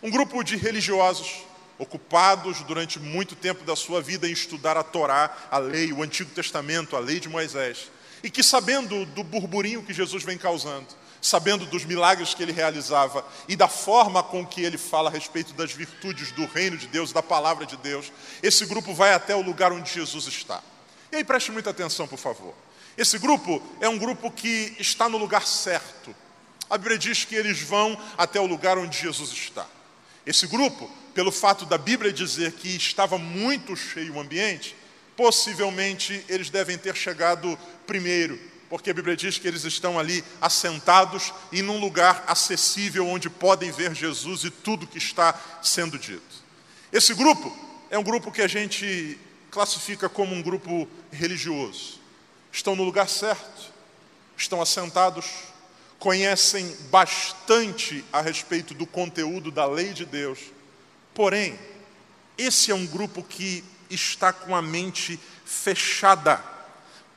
Um 0.02 0.10
grupo 0.10 0.42
de 0.42 0.56
religiosos 0.56 1.44
ocupados 1.78 2.62
durante 2.62 2.98
muito 2.98 3.36
tempo 3.36 3.64
da 3.64 3.76
sua 3.76 4.00
vida 4.00 4.28
em 4.28 4.32
estudar 4.32 4.76
a 4.76 4.82
Torá, 4.82 5.36
a 5.50 5.58
lei, 5.58 5.92
o 5.92 6.02
Antigo 6.02 6.30
Testamento, 6.30 6.96
a 6.96 7.00
lei 7.00 7.20
de 7.20 7.28
Moisés, 7.28 7.90
e 8.22 8.30
que 8.30 8.42
sabendo 8.42 9.04
do 9.06 9.22
burburinho 9.22 9.82
que 9.82 9.92
Jesus 9.92 10.24
vem 10.24 10.38
causando, 10.38 10.86
sabendo 11.20 11.66
dos 11.66 11.84
milagres 11.84 12.34
que 12.34 12.42
ele 12.42 12.52
realizava 12.52 13.26
e 13.48 13.56
da 13.56 13.68
forma 13.68 14.22
com 14.22 14.46
que 14.46 14.62
ele 14.62 14.78
fala 14.78 15.08
a 15.08 15.12
respeito 15.12 15.52
das 15.54 15.72
virtudes 15.72 16.32
do 16.32 16.46
reino 16.46 16.76
de 16.76 16.86
Deus, 16.86 17.12
da 17.12 17.22
palavra 17.22 17.66
de 17.66 17.76
Deus, 17.76 18.12
esse 18.42 18.64
grupo 18.66 18.94
vai 18.94 19.14
até 19.14 19.34
o 19.34 19.42
lugar 19.42 19.72
onde 19.72 19.92
Jesus 19.92 20.26
está. 20.26 20.62
E 21.10 21.16
aí 21.16 21.24
preste 21.24 21.50
muita 21.50 21.70
atenção, 21.70 22.06
por 22.06 22.18
favor. 22.18 22.54
Esse 22.96 23.18
grupo 23.18 23.62
é 23.80 23.88
um 23.88 23.98
grupo 23.98 24.30
que 24.30 24.74
está 24.78 25.08
no 25.08 25.18
lugar 25.18 25.46
certo. 25.46 26.14
A 26.68 26.78
Bíblia 26.78 26.98
diz 26.98 27.24
que 27.24 27.34
eles 27.34 27.60
vão 27.60 27.96
até 28.16 28.40
o 28.40 28.46
lugar 28.46 28.78
onde 28.78 28.98
Jesus 28.98 29.30
está. 29.30 29.66
Esse 30.26 30.46
grupo 30.46 30.90
pelo 31.16 31.32
fato 31.32 31.64
da 31.64 31.78
Bíblia 31.78 32.12
dizer 32.12 32.52
que 32.52 32.76
estava 32.76 33.16
muito 33.16 33.74
cheio 33.74 34.14
o 34.14 34.20
ambiente, 34.20 34.76
possivelmente 35.16 36.22
eles 36.28 36.50
devem 36.50 36.76
ter 36.76 36.94
chegado 36.94 37.58
primeiro, 37.86 38.38
porque 38.68 38.90
a 38.90 38.94
Bíblia 38.94 39.16
diz 39.16 39.38
que 39.38 39.46
eles 39.46 39.64
estão 39.64 39.98
ali 39.98 40.24
assentados 40.40 41.32
e 41.52 41.62
num 41.62 41.78
lugar 41.78 42.24
acessível 42.26 43.06
onde 43.06 43.30
podem 43.30 43.70
ver 43.70 43.94
Jesus 43.94 44.44
e 44.44 44.50
tudo 44.50 44.86
que 44.86 44.98
está 44.98 45.38
sendo 45.62 45.98
dito. 45.98 46.44
Esse 46.92 47.14
grupo 47.14 47.54
é 47.90 47.98
um 47.98 48.02
grupo 48.02 48.32
que 48.32 48.42
a 48.42 48.48
gente 48.48 49.18
classifica 49.50 50.08
como 50.08 50.34
um 50.34 50.42
grupo 50.42 50.88
religioso. 51.10 52.00
Estão 52.50 52.74
no 52.74 52.84
lugar 52.84 53.08
certo, 53.08 53.72
estão 54.36 54.60
assentados, 54.60 55.26
conhecem 55.98 56.76
bastante 56.90 58.04
a 58.12 58.20
respeito 58.20 58.74
do 58.74 58.86
conteúdo 58.86 59.50
da 59.50 59.66
lei 59.66 59.92
de 59.92 60.04
Deus 60.04 60.38
Porém, 61.16 61.58
esse 62.36 62.70
é 62.70 62.74
um 62.74 62.86
grupo 62.86 63.22
que 63.22 63.64
está 63.88 64.34
com 64.34 64.54
a 64.54 64.60
mente 64.60 65.18
fechada 65.46 66.44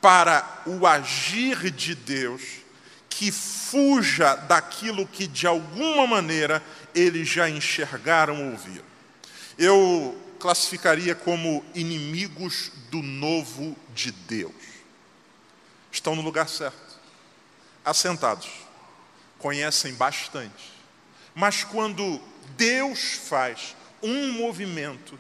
para 0.02 0.62
o 0.66 0.88
agir 0.88 1.72
de 1.72 1.94
Deus, 1.94 2.42
que 3.10 3.32
fuja 3.32 4.36
daquilo 4.36 5.06
que 5.06 5.28
de 5.28 5.46
alguma 5.46 6.08
maneira 6.08 6.64
eles 6.96 7.28
já 7.28 7.50
enxergaram 7.50 8.46
ou 8.46 8.52
ouviram. 8.52 8.86
Eu 9.58 10.18
classificaria 10.40 11.14
como 11.14 11.64
inimigos 11.76 12.72
do 12.90 13.02
novo 13.02 13.76
de 13.94 14.12
Deus. 14.12 14.54
Estão 15.92 16.16
no 16.16 16.22
lugar 16.22 16.48
certo, 16.48 17.00
assentados, 17.84 18.50
conhecem 19.38 19.94
bastante, 19.96 20.72
mas 21.36 21.64
quando 21.64 22.22
Deus 22.56 23.20
faz 23.28 23.76
um 24.02 24.32
movimento 24.34 25.20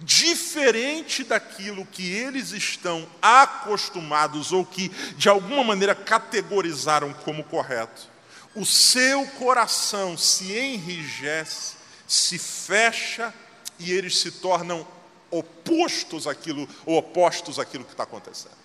diferente 0.00 1.24
daquilo 1.24 1.84
que 1.86 2.10
eles 2.10 2.52
estão 2.52 3.08
acostumados 3.20 4.52
ou 4.52 4.64
que 4.64 4.88
de 5.16 5.28
alguma 5.28 5.64
maneira 5.64 5.94
categorizaram 5.94 7.12
como 7.12 7.44
correto. 7.44 8.08
O 8.54 8.64
seu 8.64 9.26
coração 9.26 10.16
se 10.16 10.52
enrijece, 10.52 11.76
se 12.06 12.38
fecha 12.38 13.34
e 13.78 13.92
eles 13.92 14.18
se 14.18 14.30
tornam 14.30 14.86
opostos 15.30 16.26
àquilo, 16.26 16.68
ou 16.86 16.96
opostos 16.96 17.58
àquilo 17.58 17.84
que 17.84 17.92
está 17.92 18.04
acontecendo. 18.04 18.56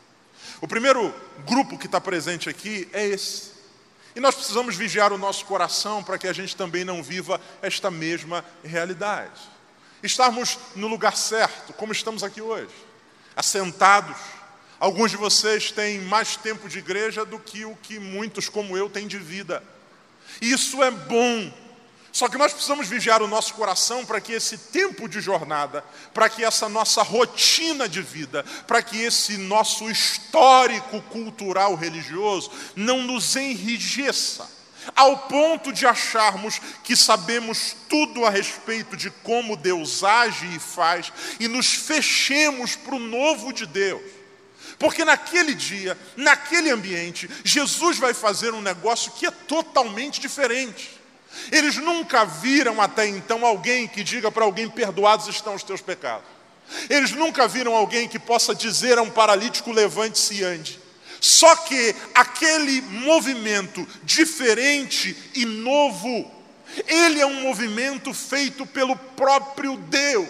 O 0.62 0.68
primeiro 0.68 1.14
grupo 1.46 1.78
que 1.78 1.88
está 1.88 2.00
presente 2.00 2.50
aqui 2.50 2.88
é 2.94 3.06
esse. 3.06 3.52
E 4.16 4.20
nós 4.20 4.36
precisamos 4.36 4.76
vigiar 4.76 5.12
o 5.12 5.18
nosso 5.18 5.46
coração 5.46 6.04
para 6.04 6.18
que 6.18 6.28
a 6.28 6.34
gente 6.34 6.56
também 6.56 6.86
não 6.86 7.02
viva 7.02 7.42
esta 7.62 7.90
mesma 7.90 8.46
realidade. 8.64 9.42
Estarmos 10.04 10.60
no 10.76 10.88
lugar 10.88 11.16
certo, 11.16 11.72
como 11.74 11.94
estamos 11.94 12.24
aqui 12.24 12.42
hoje, 12.42 12.74
assentados. 13.36 14.18
Alguns 14.80 15.12
de 15.12 15.18
vocês 15.18 15.72
têm 15.72 16.02
mais 16.02 16.36
tempo 16.36 16.68
de 16.68 16.80
igreja 16.80 17.24
do 17.24 17.40
que 17.40 17.64
o 17.64 17.76
que 17.78 18.00
muitos, 18.00 18.50
como 18.50 18.78
eu, 18.78 18.90
têm 18.90 19.08
de 19.08 19.18
vida. 19.18 19.64
Isso 20.42 20.84
é 20.84 20.92
bom, 20.92 21.52
só 22.14 22.30
que 22.30 22.38
nós 22.38 22.54
precisamos 22.54 22.88
vigiar 22.88 23.24
o 23.24 23.28
nosso 23.28 23.56
coração 23.56 24.06
para 24.06 24.22
que 24.22 24.34
esse 24.34 24.56
tempo 24.56 25.10
de 25.10 25.20
jornada, 25.20 25.84
para 26.14 26.30
que 26.30 26.46
essa 26.46 26.70
nossa 26.70 27.02
rotina 27.02 27.90
de 27.90 28.04
vida, 28.04 28.46
para 28.68 28.84
que 28.84 29.02
esse 29.02 29.36
nosso 29.36 29.90
histórico 29.90 31.02
cultural 31.04 31.74
religioso 31.74 32.52
não 32.76 33.02
nos 33.02 33.36
enrijeça, 33.36 34.48
ao 34.96 35.18
ponto 35.28 35.72
de 35.72 35.86
acharmos 35.86 36.60
que 36.84 36.96
sabemos 36.96 37.76
tudo 37.88 38.26
a 38.26 38.30
respeito 38.30 38.98
de 38.98 39.10
como 39.10 39.56
Deus 39.56 40.04
age 40.04 40.46
e 40.56 40.60
faz 40.60 41.12
e 41.40 41.48
nos 41.48 41.74
fechemos 41.74 42.76
para 42.76 42.96
o 42.96 43.00
novo 43.00 43.54
de 43.54 43.66
Deus. 43.66 44.02
Porque 44.80 45.06
naquele 45.06 45.54
dia, 45.54 45.98
naquele 46.16 46.70
ambiente, 46.70 47.30
Jesus 47.44 47.98
vai 47.98 48.14
fazer 48.14 48.54
um 48.54 48.62
negócio 48.62 49.12
que 49.12 49.26
é 49.26 49.32
totalmente 49.32 50.20
diferente. 50.20 50.90
Eles 51.52 51.78
nunca 51.78 52.26
viram 52.26 52.82
até 52.82 53.08
então 53.08 53.46
alguém 53.46 53.88
que 53.88 54.04
diga 54.04 54.32
para 54.32 54.44
alguém: 54.44 54.70
perdoados 54.70 55.28
estão 55.28 55.56
os 55.56 55.64
teus 55.64 55.82
pecados. 55.82 56.26
Eles 56.90 57.12
nunca 57.12 57.48
viram 57.48 57.76
alguém 57.76 58.08
que 58.08 58.20
possa 58.20 58.54
dizer 58.54 58.98
a 58.98 59.02
um 59.02 59.10
paralítico: 59.10 59.72
levante-se 59.72 60.36
e 60.36 60.44
ande. 60.44 60.83
Só 61.24 61.56
que 61.56 61.96
aquele 62.14 62.82
movimento 62.82 63.88
diferente 64.04 65.16
e 65.34 65.46
novo, 65.46 66.30
ele 66.86 67.22
é 67.22 67.26
um 67.26 67.44
movimento 67.44 68.14
feito 68.14 68.66
pelo 68.66 68.94
próprio 68.94 69.78
Deus. 69.78 70.28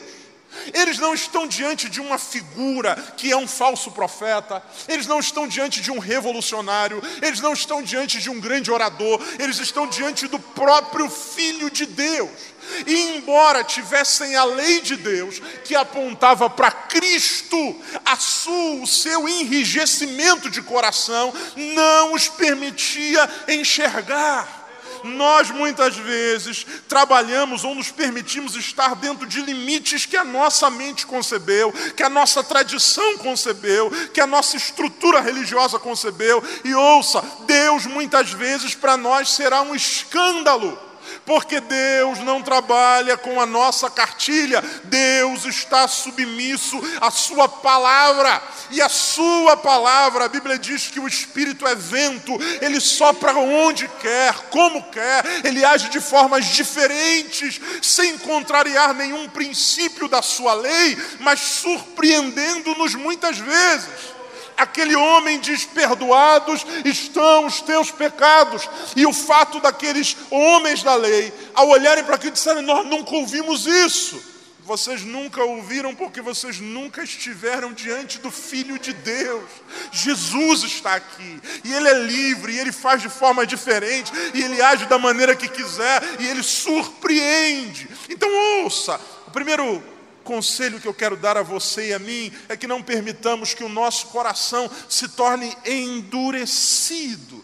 Eles 0.74 0.98
não 0.98 1.13
estão 1.13 1.48
diante 1.48 1.89
de 1.89 2.00
uma 2.00 2.17
figura 2.17 2.95
que 3.17 3.31
é 3.31 3.38
um 3.38 3.48
falso 3.48 3.91
profeta, 3.91 4.63
eles 4.88 5.07
não 5.07 5.19
estão 5.19 5.48
diante 5.48 5.81
de 5.81 5.91
um 5.91 6.00
revolucionário, 6.00 7.01
eles 7.22 7.39
não 7.39 7.53
estão 7.53 7.81
diante 7.81 8.19
de 8.19 8.29
um 8.29 8.39
grande 8.39 8.72
orador, 8.72 9.22
eles 9.39 9.60
estão 9.60 9.88
diante 9.88 10.27
do 10.27 10.39
próprio 10.39 11.10
Filho 11.10 11.69
de 11.69 11.86
Deus. 11.86 12.53
E 12.88 13.15
embora 13.15 13.63
tivessem 13.63 14.36
a 14.36 14.43
lei 14.45 14.81
de 14.81 14.95
Deus 14.95 15.41
que 15.65 15.75
apontava 15.75 16.50
para 16.50 16.72
Cristo, 16.72 17.75
a 18.05 18.15
sua, 18.15 18.81
o 18.81 18.88
seu 18.88 19.27
enrijecimento 19.27 20.50
de 20.50 20.62
coração 20.62 21.33
não 21.55 22.13
os 22.13 22.27
permitia 22.29 23.29
enxergar 23.48 24.62
Nós 25.03 25.51
muitas 25.51 25.95
vezes 25.95 26.65
trabalhamos 26.88 27.63
ou 27.63 27.75
nos 27.75 27.91
permitimos 27.91 28.55
estar 28.55 28.95
dentro 28.95 29.27
de 29.27 29.41
limites 29.41 30.05
que 30.05 30.17
a 30.17 30.24
nossa 30.24 30.69
mente 30.69 31.05
concebeu, 31.05 31.72
que 31.95 32.03
a 32.03 32.10
nossa 32.10 32.43
tradição 32.43 33.17
concebeu, 33.17 33.91
que 34.13 34.22
a 34.22 34.27
nossa 34.27 34.57
estrutura 34.57 35.19
religiosa 35.19 35.77
concebeu. 35.77 36.43
E 36.63 36.74
ouça, 36.74 37.24
Deus 37.45 37.86
muitas 37.86 38.31
vezes 38.31 38.75
para 38.75 38.98
nós 38.98 39.29
será 39.29 39.62
um 39.62 39.75
escândalo 39.75 40.92
porque 41.25 41.60
Deus 41.60 42.20
não 42.20 42.42
trabalha 42.42 43.18
com 43.18 43.39
a 43.39 43.46
nossa 43.46 43.89
cartilha, 43.89 44.63
Deus 44.86 45.46
está 45.46 45.88
submisso 45.88 46.80
à 47.00 47.10
Sua 47.10 47.48
palavra, 47.48 48.42
e 48.72 48.82
a 48.82 48.89
Sua 48.89 49.56
palavra, 49.56 50.25
a 50.25 50.30
Bíblia 50.30 50.58
diz 50.58 50.88
que 50.88 51.00
o 51.00 51.08
Espírito 51.08 51.65
é 51.68 51.75
vento, 51.75 52.34
ele 52.62 52.80
sopra 52.80 53.34
onde 53.34 53.88
quer, 54.01 54.34
como 54.50 54.84
quer, 54.92 55.24
ele 55.44 55.63
age 55.63 55.89
de 55.89 56.00
formas 56.00 56.46
diferentes, 56.46 57.60
sem 57.82 58.18
contrariar 58.18 58.94
nenhum 58.94 59.30
princípio 59.30 60.08
da 60.08 60.22
Sua 60.22 60.53
lei, 60.53 60.98
mas 61.20 61.39
surpreendendo-nos 61.39 62.96
muitas 62.96 63.38
vezes 63.38 64.12
aquele 64.57 64.95
homem 64.95 65.39
diz: 65.39 65.65
Perdoados 65.65 66.65
estão 66.86 67.45
os 67.45 67.62
teus 67.62 67.91
pecados. 67.91 68.69
E 68.95 69.05
o 69.05 69.13
fato 69.13 69.60
daqueles 69.60 70.15
homens 70.29 70.83
da 70.83 70.95
lei, 70.95 71.33
ao 71.53 71.69
olharem 71.69 72.03
para 72.03 72.15
aquilo, 72.15 72.33
disserem: 72.33 72.63
Nós 72.63 72.86
nunca 72.86 73.15
ouvimos 73.15 73.65
isso. 73.65 74.33
Vocês 74.65 75.01
nunca 75.03 75.43
ouviram 75.43 75.93
porque 75.93 76.22
vocês 76.22 76.62
nunca 76.62 77.03
estiveram 77.03 77.74
diante 77.74 78.17
do 78.19 78.31
Filho 78.31 78.79
de 78.79 78.93
Deus. 78.93 79.43
Jesus 79.91 80.63
está 80.63 80.95
aqui 80.95 81.39
e 81.65 81.74
Ele 81.74 81.89
é 81.89 81.93
livre, 82.00 82.53
e 82.53 82.60
Ele 82.60 82.72
faz 82.72 83.01
de 83.01 83.10
forma 83.10 83.45
diferente, 83.45 84.10
e 84.33 84.41
Ele 84.41 84.62
age 84.62 84.86
da 84.86 84.98
maneira 84.98 85.36
que 85.36 85.50
quiser, 85.50 86.01
e 86.17 86.27
Ele 86.27 86.41
surpreende. 86.41 87.89
Então, 88.10 88.29
ouça: 88.63 89.00
o 89.27 89.31
primeiro 89.31 89.83
conselho 90.24 90.80
que 90.80 90.88
eu 90.88 90.94
quero 90.94 91.15
dar 91.15 91.38
a 91.38 91.44
você 91.44 91.89
e 91.89 91.94
a 91.94 92.00
mim 92.00 92.32
é 92.50 92.58
que 92.58 92.68
não 92.68 92.82
permitamos 92.82 93.53
que 93.53 93.63
o 93.63 93.70
nosso 93.70 94.08
coração 94.08 94.70
se 94.89 95.08
torne 95.10 95.56
endurecido. 95.65 97.44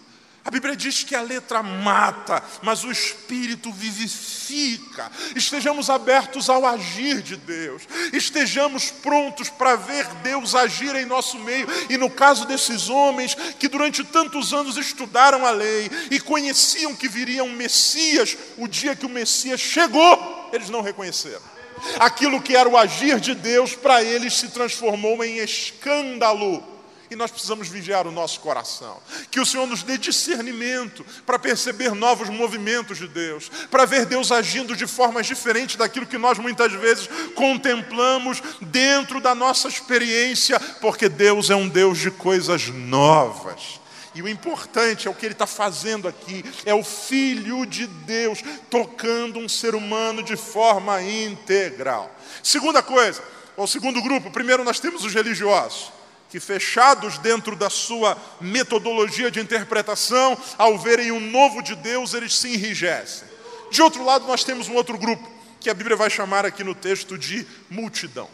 A 0.50 0.52
Bíblia 0.52 0.76
diz 0.76 1.04
que 1.04 1.14
a 1.14 1.22
letra 1.22 1.62
mata, 1.62 2.42
mas 2.64 2.84
o 2.84 2.92
espírito 2.92 3.72
vivifica. 3.72 5.12
Estejamos 5.36 5.92
abertos 5.92 6.50
ao 6.50 6.66
agir 6.66 7.22
de 7.22 7.36
Deus, 7.36 7.84
estejamos 8.12 8.90
prontos 8.90 9.50
para 9.50 9.76
ver 9.76 10.08
Deus 10.24 10.56
agir 10.56 10.96
em 10.96 11.06
nosso 11.06 11.38
meio. 11.38 11.68
E 11.90 11.98
no 11.98 12.10
caso 12.10 12.48
desses 12.48 12.90
homens 12.90 13.36
que 13.60 13.68
durante 13.68 14.04
tantos 14.04 14.52
anos 14.52 14.78
estudaram 14.78 15.46
a 15.46 15.52
lei 15.52 15.88
e 16.10 16.20
conheciam 16.20 16.96
que 16.96 17.08
viria 17.08 17.44
um 17.44 17.54
Messias, 17.54 18.36
o 18.58 18.68
dia 18.68 18.96
que 18.96 19.06
o 19.06 19.10
Messias 19.10 19.60
chegou, 19.60 20.50
eles 20.52 20.70
não 20.70 20.82
reconheceram. 20.82 21.59
Aquilo 22.00 22.42
que 22.42 22.56
era 22.56 22.68
o 22.68 22.78
agir 22.78 23.20
de 23.20 23.36
Deus 23.36 23.76
para 23.76 24.04
eles 24.04 24.34
se 24.34 24.50
transformou 24.50 25.24
em 25.24 25.38
escândalo. 25.38 26.64
E 27.12 27.16
nós 27.16 27.32
precisamos 27.32 27.68
vigiar 27.68 28.06
o 28.06 28.12
nosso 28.12 28.40
coração. 28.40 28.98
Que 29.32 29.40
o 29.40 29.46
Senhor 29.46 29.66
nos 29.66 29.82
dê 29.82 29.98
discernimento 29.98 31.04
para 31.26 31.40
perceber 31.40 31.96
novos 31.96 32.30
movimentos 32.30 33.00
de 33.00 33.08
Deus, 33.08 33.50
para 33.72 33.86
ver 33.86 34.06
Deus 34.06 34.32
agindo 34.32 34.76
de 34.76 34.86
formas 34.86 35.26
diferentes 35.26 35.76
daquilo 35.76 36.06
que 36.06 36.20
nós 36.20 36.38
muitas 36.38 36.72
vezes 36.74 37.10
contemplamos 37.34 38.44
dentro 38.62 39.20
da 39.20 39.34
nossa 39.34 39.68
experiência, 39.68 40.60
porque 40.80 41.10
Deus 41.10 41.50
é 41.50 41.56
um 41.56 41.68
Deus 41.68 41.98
de 41.98 42.12
coisas 42.12 42.68
novas. 42.68 43.79
E 44.20 44.22
o 44.22 44.28
importante 44.28 45.08
é 45.08 45.10
o 45.10 45.14
que 45.14 45.26
ele 45.26 45.34
está 45.34 45.48
fazendo 45.48 46.06
aqui: 46.06 46.44
é 46.66 46.74
o 46.74 46.84
Filho 46.84 47.66
de 47.66 47.88
Deus 47.88 48.40
tocando 48.70 49.40
um 49.40 49.48
ser 49.48 49.76
humano 49.76 50.22
de 50.22 50.36
forma 50.36 51.02
integral. 51.02 52.14
Segunda 52.44 52.84
coisa, 52.84 53.24
ou 53.56 53.66
segundo 53.66 54.02
grupo, 54.02 54.30
primeiro 54.30 54.62
nós 54.62 54.78
temos 54.78 55.06
os 55.06 55.14
religiosos, 55.14 55.94
que 56.30 56.38
fechados 56.38 57.18
dentro 57.20 57.56
da 57.56 57.70
sua 57.70 58.18
metodologia 58.42 59.32
de 59.32 59.40
interpretação, 59.40 60.38
ao 60.58 60.78
verem 60.78 61.12
o 61.12 61.20
novo 61.22 61.62
de 61.62 61.74
Deus, 61.78 62.14
eles 62.14 62.36
se 62.38 62.54
enrijecem. 62.56 63.26
De 63.72 63.82
outro 63.82 64.04
lado, 64.04 64.28
nós 64.28 64.44
temos 64.44 64.68
um 64.68 64.76
outro 64.76 64.98
grupo, 64.98 65.26
que 65.62 65.70
a 65.70 65.74
Bíblia 65.74 65.96
vai 65.96 66.10
chamar 66.10 66.46
aqui 66.46 66.62
no 66.62 66.76
texto 66.76 67.18
de 67.18 67.48
multidão. 67.70 68.30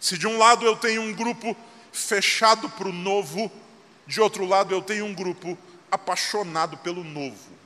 Se 0.00 0.16
de 0.16 0.26
um 0.26 0.38
lado 0.38 0.64
eu 0.64 0.74
tenho 0.74 1.02
um 1.02 1.12
grupo 1.12 1.54
fechado 1.92 2.70
para 2.70 2.88
o 2.88 2.92
novo, 2.92 3.52
de 4.06 4.20
outro 4.20 4.44
lado, 4.44 4.74
eu 4.74 4.80
tenho 4.80 5.04
um 5.04 5.14
grupo 5.14 5.56
apaixonado 5.90 6.76
pelo 6.78 7.02
novo. 7.02 7.56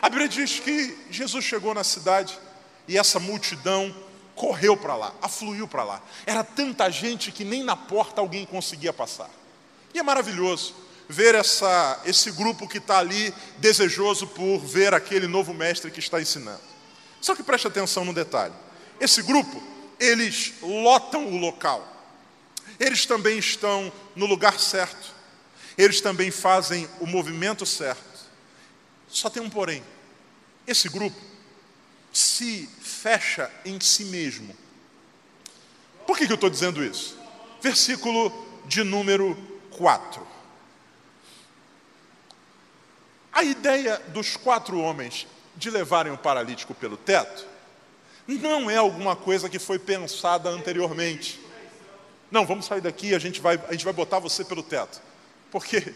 A 0.00 0.08
Bíblia 0.08 0.28
diz 0.28 0.58
que 0.58 0.96
Jesus 1.10 1.44
chegou 1.44 1.72
na 1.72 1.84
cidade 1.84 2.38
e 2.86 2.98
essa 2.98 3.18
multidão 3.18 3.94
correu 4.34 4.76
para 4.76 4.94
lá, 4.94 5.14
afluiu 5.22 5.66
para 5.66 5.82
lá. 5.82 6.02
Era 6.26 6.44
tanta 6.44 6.90
gente 6.90 7.32
que 7.32 7.44
nem 7.44 7.62
na 7.64 7.74
porta 7.74 8.20
alguém 8.20 8.44
conseguia 8.44 8.92
passar. 8.92 9.30
E 9.94 9.98
é 9.98 10.02
maravilhoso 10.02 10.74
ver 11.08 11.34
essa, 11.34 12.00
esse 12.04 12.30
grupo 12.32 12.68
que 12.68 12.78
está 12.78 12.98
ali 12.98 13.32
desejoso 13.58 14.26
por 14.26 14.58
ver 14.58 14.92
aquele 14.92 15.26
novo 15.26 15.54
mestre 15.54 15.90
que 15.90 16.00
está 16.00 16.20
ensinando. 16.20 16.60
Só 17.20 17.34
que 17.34 17.42
preste 17.42 17.66
atenção 17.66 18.04
no 18.04 18.12
detalhe: 18.12 18.54
esse 19.00 19.22
grupo, 19.22 19.62
eles 19.98 20.52
lotam 20.60 21.26
o 21.26 21.38
local, 21.38 21.86
eles 22.78 23.06
também 23.06 23.38
estão 23.38 23.90
no 24.14 24.26
lugar 24.26 24.60
certo, 24.60 25.14
eles 25.76 26.00
também 26.00 26.30
fazem 26.30 26.88
o 27.00 27.06
movimento 27.06 27.66
certo. 27.66 28.26
Só 29.08 29.28
tem 29.28 29.42
um 29.42 29.50
porém: 29.50 29.82
esse 30.66 30.88
grupo 30.88 31.20
se 32.12 32.68
fecha 32.80 33.50
em 33.64 33.78
si 33.80 34.06
mesmo. 34.06 34.56
Por 36.06 36.16
que, 36.16 36.26
que 36.26 36.32
eu 36.32 36.36
estou 36.36 36.50
dizendo 36.50 36.82
isso? 36.82 37.18
Versículo 37.60 38.32
de 38.66 38.82
número 38.82 39.36
4. 39.72 40.26
A 43.32 43.42
ideia 43.42 44.00
dos 44.08 44.36
quatro 44.36 44.78
homens 44.78 45.26
de 45.56 45.68
levarem 45.68 46.12
o 46.12 46.16
paralítico 46.16 46.74
pelo 46.74 46.96
teto 46.96 47.46
não 48.26 48.70
é 48.70 48.76
alguma 48.76 49.14
coisa 49.14 49.48
que 49.48 49.58
foi 49.58 49.78
pensada 49.78 50.48
anteriormente. 50.48 51.40
Não, 52.30 52.44
vamos 52.44 52.66
sair 52.66 52.80
daqui, 52.80 53.14
a 53.14 53.18
gente 53.18 53.40
vai, 53.40 53.60
a 53.68 53.72
gente 53.72 53.84
vai 53.84 53.92
botar 53.92 54.18
você 54.18 54.44
pelo 54.44 54.62
teto. 54.62 55.00
Porque 55.50 55.94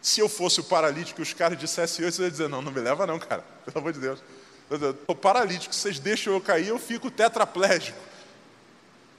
se 0.00 0.20
eu 0.20 0.28
fosse 0.28 0.60
o 0.60 0.64
paralítico 0.64 1.20
e 1.20 1.22
os 1.22 1.32
caras 1.32 1.58
dissessem 1.58 2.06
isso, 2.06 2.20
eu 2.20 2.26
ia 2.26 2.30
dizer: 2.30 2.48
Não, 2.48 2.62
não 2.62 2.72
me 2.72 2.80
leva, 2.80 3.06
não, 3.06 3.18
cara, 3.18 3.44
pelo 3.64 3.78
amor 3.78 3.92
de 3.92 4.00
Deus. 4.00 4.20
Eu 4.68 4.90
estou 4.90 5.14
paralítico, 5.14 5.74
vocês 5.74 5.98
deixam 5.98 6.32
eu 6.32 6.40
cair, 6.40 6.68
eu 6.68 6.78
fico 6.78 7.10
tetraplégico. 7.10 7.98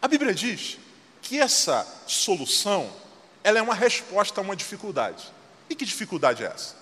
A 0.01 0.07
Bíblia 0.07 0.33
diz 0.33 0.77
que 1.21 1.39
essa 1.39 1.87
solução 2.05 2.91
ela 3.43 3.59
é 3.59 3.61
uma 3.61 3.73
resposta 3.73 4.41
a 4.41 4.43
uma 4.43 4.55
dificuldade. 4.55 5.31
E 5.69 5.75
que 5.75 5.85
dificuldade 5.85 6.43
é 6.43 6.47
essa? 6.47 6.75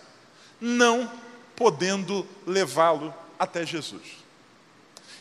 Não 0.60 1.12
podendo 1.56 2.28
levá-lo 2.46 3.14
até 3.38 3.66
Jesus. 3.66 4.04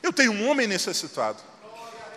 Eu 0.03 0.13
tenho 0.13 0.33
um 0.33 0.49
homem 0.49 0.67
necessitado 0.67 1.43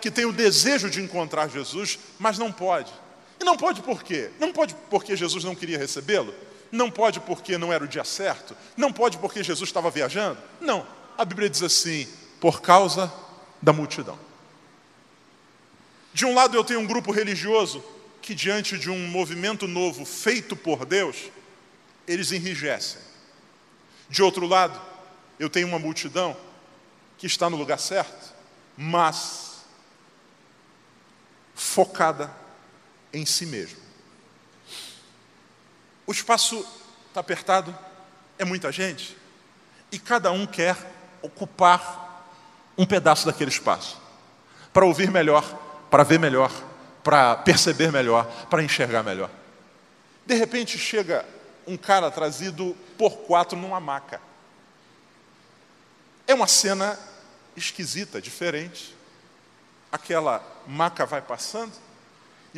que 0.00 0.10
tem 0.10 0.24
o 0.24 0.32
desejo 0.32 0.88
de 0.88 1.00
encontrar 1.00 1.48
Jesus, 1.48 1.98
mas 2.18 2.38
não 2.38 2.52
pode. 2.52 2.92
E 3.40 3.44
não 3.44 3.56
pode 3.56 3.82
por 3.82 4.02
quê? 4.02 4.30
Não 4.38 4.52
pode 4.52 4.74
porque 4.90 5.16
Jesus 5.16 5.44
não 5.44 5.54
queria 5.54 5.78
recebê-lo? 5.78 6.34
Não 6.70 6.90
pode 6.90 7.20
porque 7.20 7.56
não 7.56 7.72
era 7.72 7.84
o 7.84 7.88
dia 7.88 8.04
certo? 8.04 8.56
Não 8.76 8.92
pode 8.92 9.18
porque 9.18 9.42
Jesus 9.42 9.68
estava 9.68 9.90
viajando? 9.90 10.38
Não. 10.60 10.86
A 11.16 11.24
Bíblia 11.24 11.48
diz 11.48 11.62
assim: 11.62 12.06
por 12.40 12.60
causa 12.60 13.12
da 13.60 13.72
multidão. 13.72 14.18
De 16.12 16.26
um 16.26 16.34
lado, 16.34 16.56
eu 16.56 16.64
tenho 16.64 16.80
um 16.80 16.86
grupo 16.86 17.12
religioso 17.12 17.82
que, 18.20 18.34
diante 18.34 18.76
de 18.76 18.90
um 18.90 19.08
movimento 19.08 19.66
novo 19.66 20.04
feito 20.04 20.56
por 20.56 20.84
Deus, 20.84 21.30
eles 22.06 22.32
enrijecem. 22.32 23.00
De 24.08 24.22
outro 24.22 24.46
lado, 24.46 24.80
eu 25.38 25.48
tenho 25.48 25.68
uma 25.68 25.78
multidão 25.78 26.36
que 27.16 27.26
está 27.26 27.48
no 27.48 27.56
lugar 27.56 27.78
certo, 27.78 28.34
mas 28.76 29.64
focada 31.54 32.30
em 33.12 33.24
si 33.24 33.46
mesmo. 33.46 33.78
O 36.06 36.12
espaço 36.12 36.66
está 37.08 37.20
apertado, 37.20 37.76
é 38.38 38.44
muita 38.44 38.72
gente, 38.72 39.16
e 39.90 39.98
cada 39.98 40.30
um 40.30 40.46
quer 40.46 40.76
ocupar 41.22 42.26
um 42.76 42.86
pedaço 42.86 43.26
daquele 43.26 43.50
espaço 43.50 44.00
para 44.72 44.86
ouvir 44.86 45.10
melhor, 45.10 45.42
para 45.90 46.04
ver 46.04 46.18
melhor, 46.18 46.52
para 47.02 47.36
perceber 47.36 47.90
melhor, 47.90 48.24
para 48.48 48.62
enxergar 48.62 49.02
melhor. 49.02 49.30
De 50.24 50.34
repente 50.34 50.78
chega 50.78 51.24
um 51.66 51.76
cara 51.76 52.10
trazido 52.10 52.76
por 52.96 53.18
quatro 53.18 53.58
numa 53.58 53.80
maca. 53.80 54.20
É 56.26 56.34
uma 56.34 56.46
cena 56.46 56.98
esquisita, 57.56 58.20
diferente. 58.20 58.94
Aquela 59.90 60.42
maca 60.66 61.06
vai 61.06 61.22
passando, 61.22 61.72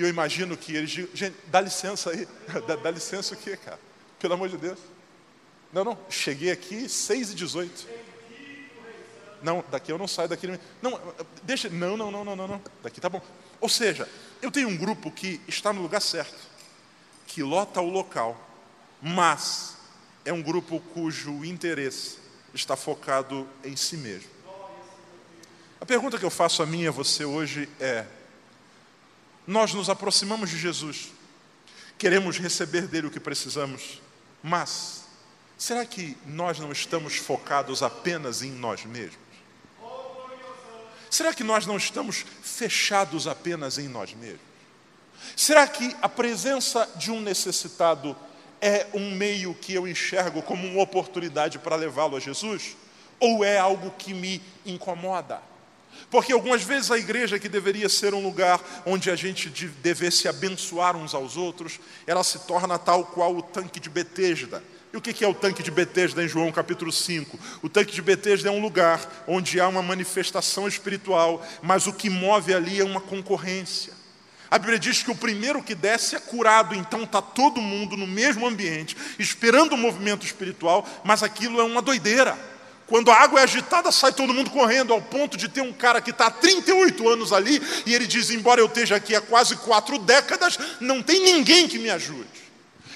e 0.01 0.03
eu 0.03 0.09
imagino 0.09 0.57
que 0.57 0.75
eles 0.75 0.89
digam, 0.89 1.11
gente, 1.13 1.37
dá 1.49 1.61
licença 1.61 2.09
aí. 2.09 2.27
dá, 2.67 2.75
dá 2.75 2.91
licença 2.91 3.35
o 3.35 3.37
quê, 3.37 3.55
cara? 3.55 3.79
Pelo 4.19 4.33
amor 4.33 4.49
de 4.49 4.57
Deus. 4.57 4.79
Não, 5.71 5.85
não, 5.85 5.99
cheguei 6.09 6.51
aqui 6.51 6.89
6 6.89 7.33
e 7.33 7.35
18. 7.35 7.87
Não, 9.43 9.63
daqui 9.71 9.93
eu 9.93 9.99
não 9.99 10.09
saio 10.09 10.27
daqui. 10.27 10.47
Não, 10.81 10.99
deixa. 11.43 11.69
Não, 11.69 11.99
não, 11.99 12.11
não, 12.11 12.25
não, 12.25 12.35
não, 12.35 12.49
não. 12.49 12.63
Daqui 12.83 12.99
tá 12.99 13.11
bom. 13.11 13.21
Ou 13.61 13.69
seja, 13.69 14.09
eu 14.41 14.51
tenho 14.51 14.69
um 14.69 14.77
grupo 14.77 15.11
que 15.11 15.39
está 15.47 15.71
no 15.71 15.83
lugar 15.83 16.01
certo, 16.01 16.39
que 17.27 17.43
lota 17.43 17.83
o 17.83 17.91
local, 17.91 18.41
mas 19.03 19.77
é 20.25 20.33
um 20.33 20.41
grupo 20.41 20.81
cujo 20.95 21.45
interesse 21.45 22.17
está 22.55 22.75
focado 22.75 23.47
em 23.63 23.77
si 23.77 23.99
mesmo. 23.99 24.31
A 25.79 25.85
pergunta 25.85 26.19
que 26.19 26.25
eu 26.25 26.31
faço 26.31 26.63
a 26.63 26.67
mim 26.67 26.85
e 26.85 26.89
a 26.89 26.91
você 26.91 27.23
hoje 27.23 27.69
é: 27.79 28.07
nós 29.51 29.75
nos 29.75 29.91
aproximamos 29.91 30.49
de 30.49 30.57
Jesus, 30.57 31.09
queremos 31.99 32.39
receber 32.39 32.87
dele 32.87 33.09
o 33.09 33.11
que 33.11 33.19
precisamos, 33.19 34.01
mas 34.41 35.03
será 35.59 35.85
que 35.85 36.17
nós 36.25 36.61
não 36.61 36.71
estamos 36.71 37.17
focados 37.17 37.83
apenas 37.83 38.43
em 38.43 38.53
nós 38.53 38.85
mesmos? 38.85 39.19
Será 41.11 41.35
que 41.35 41.43
nós 41.43 41.67
não 41.67 41.77
estamos 41.77 42.25
fechados 42.45 43.27
apenas 43.27 43.77
em 43.77 43.89
nós 43.89 44.15
mesmos? 44.15 44.41
Será 45.35 45.67
que 45.67 45.97
a 46.01 46.09
presença 46.09 46.89
de 46.95 47.11
um 47.11 47.21
necessitado 47.21 48.17
é 48.61 48.87
um 48.95 49.11
meio 49.17 49.53
que 49.53 49.75
eu 49.75 49.89
enxergo 49.89 50.43
como 50.43 50.65
uma 50.65 50.83
oportunidade 50.83 51.59
para 51.59 51.75
levá-lo 51.75 52.17
a 52.17 52.21
Jesus? 52.21 52.77
Ou 53.19 53.45
é 53.45 53.59
algo 53.59 53.91
que 53.99 54.15
me 54.15 54.41
incomoda? 54.65 55.50
Porque 56.11 56.33
algumas 56.33 56.63
vezes 56.63 56.91
a 56.91 56.99
igreja, 56.99 57.39
que 57.39 57.49
deveria 57.49 57.89
ser 57.89 58.15
um 58.15 58.23
lugar 58.23 58.61
onde 58.85 59.11
a 59.11 59.17
gente 59.17 59.49
devesse 59.49 60.27
abençoar 60.27 60.97
uns 60.97 61.15
aos 61.15 61.37
outros, 61.37 61.79
ela 62.07 62.25
se 62.25 62.41
torna 62.41 62.79
tal 62.79 63.05
qual 63.05 63.37
o 63.37 63.43
tanque 63.43 63.79
de 63.79 63.89
Betesda. 63.89 64.63
E 64.93 64.97
o 64.97 65.01
que 65.01 65.25
é 65.25 65.29
o 65.29 65.35
tanque 65.35 65.63
de 65.63 65.71
Betesda 65.71 66.23
em 66.23 66.27
João 66.27 66.51
capítulo 66.51 66.91
5? 66.91 67.39
O 67.63 67.69
tanque 67.69 67.95
de 67.95 68.03
Betesda 68.03 68.49
é 68.49 68.53
um 68.53 68.61
lugar 68.61 69.25
onde 69.29 69.61
há 69.61 69.69
uma 69.69 69.83
manifestação 69.83 70.67
espiritual, 70.67 71.47
mas 71.63 71.87
o 71.87 71.93
que 71.93 72.11
move 72.11 72.53
ali 72.53 72.81
é 72.81 72.85
uma 72.85 73.01
concorrência. 73.01 73.93
A 74.51 74.59
Bíblia 74.59 74.81
diz 74.81 75.01
que 75.01 75.13
o 75.13 75.15
primeiro 75.15 75.63
que 75.63 75.77
desce 75.77 76.17
é 76.17 76.19
curado, 76.19 76.75
então 76.75 77.05
está 77.05 77.23
todo 77.23 77.61
mundo 77.61 77.97
no 77.97 78.07
mesmo 78.07 78.49
ambiente, 78.49 78.97
esperando 79.17 79.75
o 79.75 79.79
movimento 79.79 80.27
espiritual, 80.27 80.85
mas 81.05 81.23
aquilo 81.23 81.61
é 81.61 81.63
uma 81.63 81.81
doideira. 81.81 82.37
Quando 82.91 83.13
a 83.13 83.15
água 83.15 83.39
é 83.39 83.45
agitada, 83.45 83.93
sai 83.93 84.13
todo 84.13 84.35
mundo 84.35 84.51
correndo, 84.51 84.93
ao 84.93 85.01
ponto 85.01 85.37
de 85.37 85.49
ter 85.49 85.61
um 85.61 85.73
cara 85.73 86.01
que 86.01 86.11
está 86.11 86.27
há 86.27 86.31
38 86.31 87.09
anos 87.09 87.33
ali, 87.33 87.63
e 87.87 87.95
ele 87.95 88.05
diz: 88.05 88.31
Embora 88.31 88.61
eu 88.61 88.67
esteja 88.67 88.97
aqui 88.97 89.15
há 89.15 89.21
quase 89.21 89.55
quatro 89.59 89.97
décadas, 89.97 90.59
não 90.81 91.01
tem 91.01 91.23
ninguém 91.23 91.69
que 91.69 91.79
me 91.79 91.89
ajude. 91.89 92.51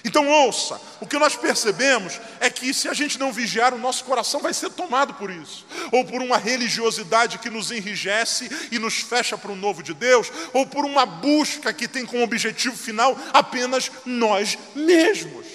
Então 0.04 0.28
ouça, 0.28 0.80
o 1.00 1.06
que 1.06 1.16
nós 1.16 1.36
percebemos 1.36 2.20
é 2.40 2.50
que 2.50 2.74
se 2.74 2.88
a 2.88 2.92
gente 2.92 3.20
não 3.20 3.32
vigiar, 3.32 3.72
o 3.72 3.78
nosso 3.78 4.02
coração 4.02 4.40
vai 4.40 4.52
ser 4.52 4.68
tomado 4.70 5.14
por 5.14 5.30
isso, 5.30 5.64
ou 5.92 6.04
por 6.04 6.20
uma 6.20 6.38
religiosidade 6.38 7.38
que 7.38 7.48
nos 7.48 7.70
enrijece 7.70 8.50
e 8.72 8.80
nos 8.80 8.96
fecha 8.96 9.38
para 9.38 9.52
o 9.52 9.56
novo 9.56 9.80
de 9.80 9.94
Deus, 9.94 10.30
ou 10.52 10.66
por 10.66 10.84
uma 10.84 11.06
busca 11.06 11.72
que 11.72 11.86
tem 11.86 12.04
como 12.04 12.24
objetivo 12.24 12.76
final 12.76 13.16
apenas 13.32 13.92
nós 14.04 14.58
mesmos. 14.74 15.46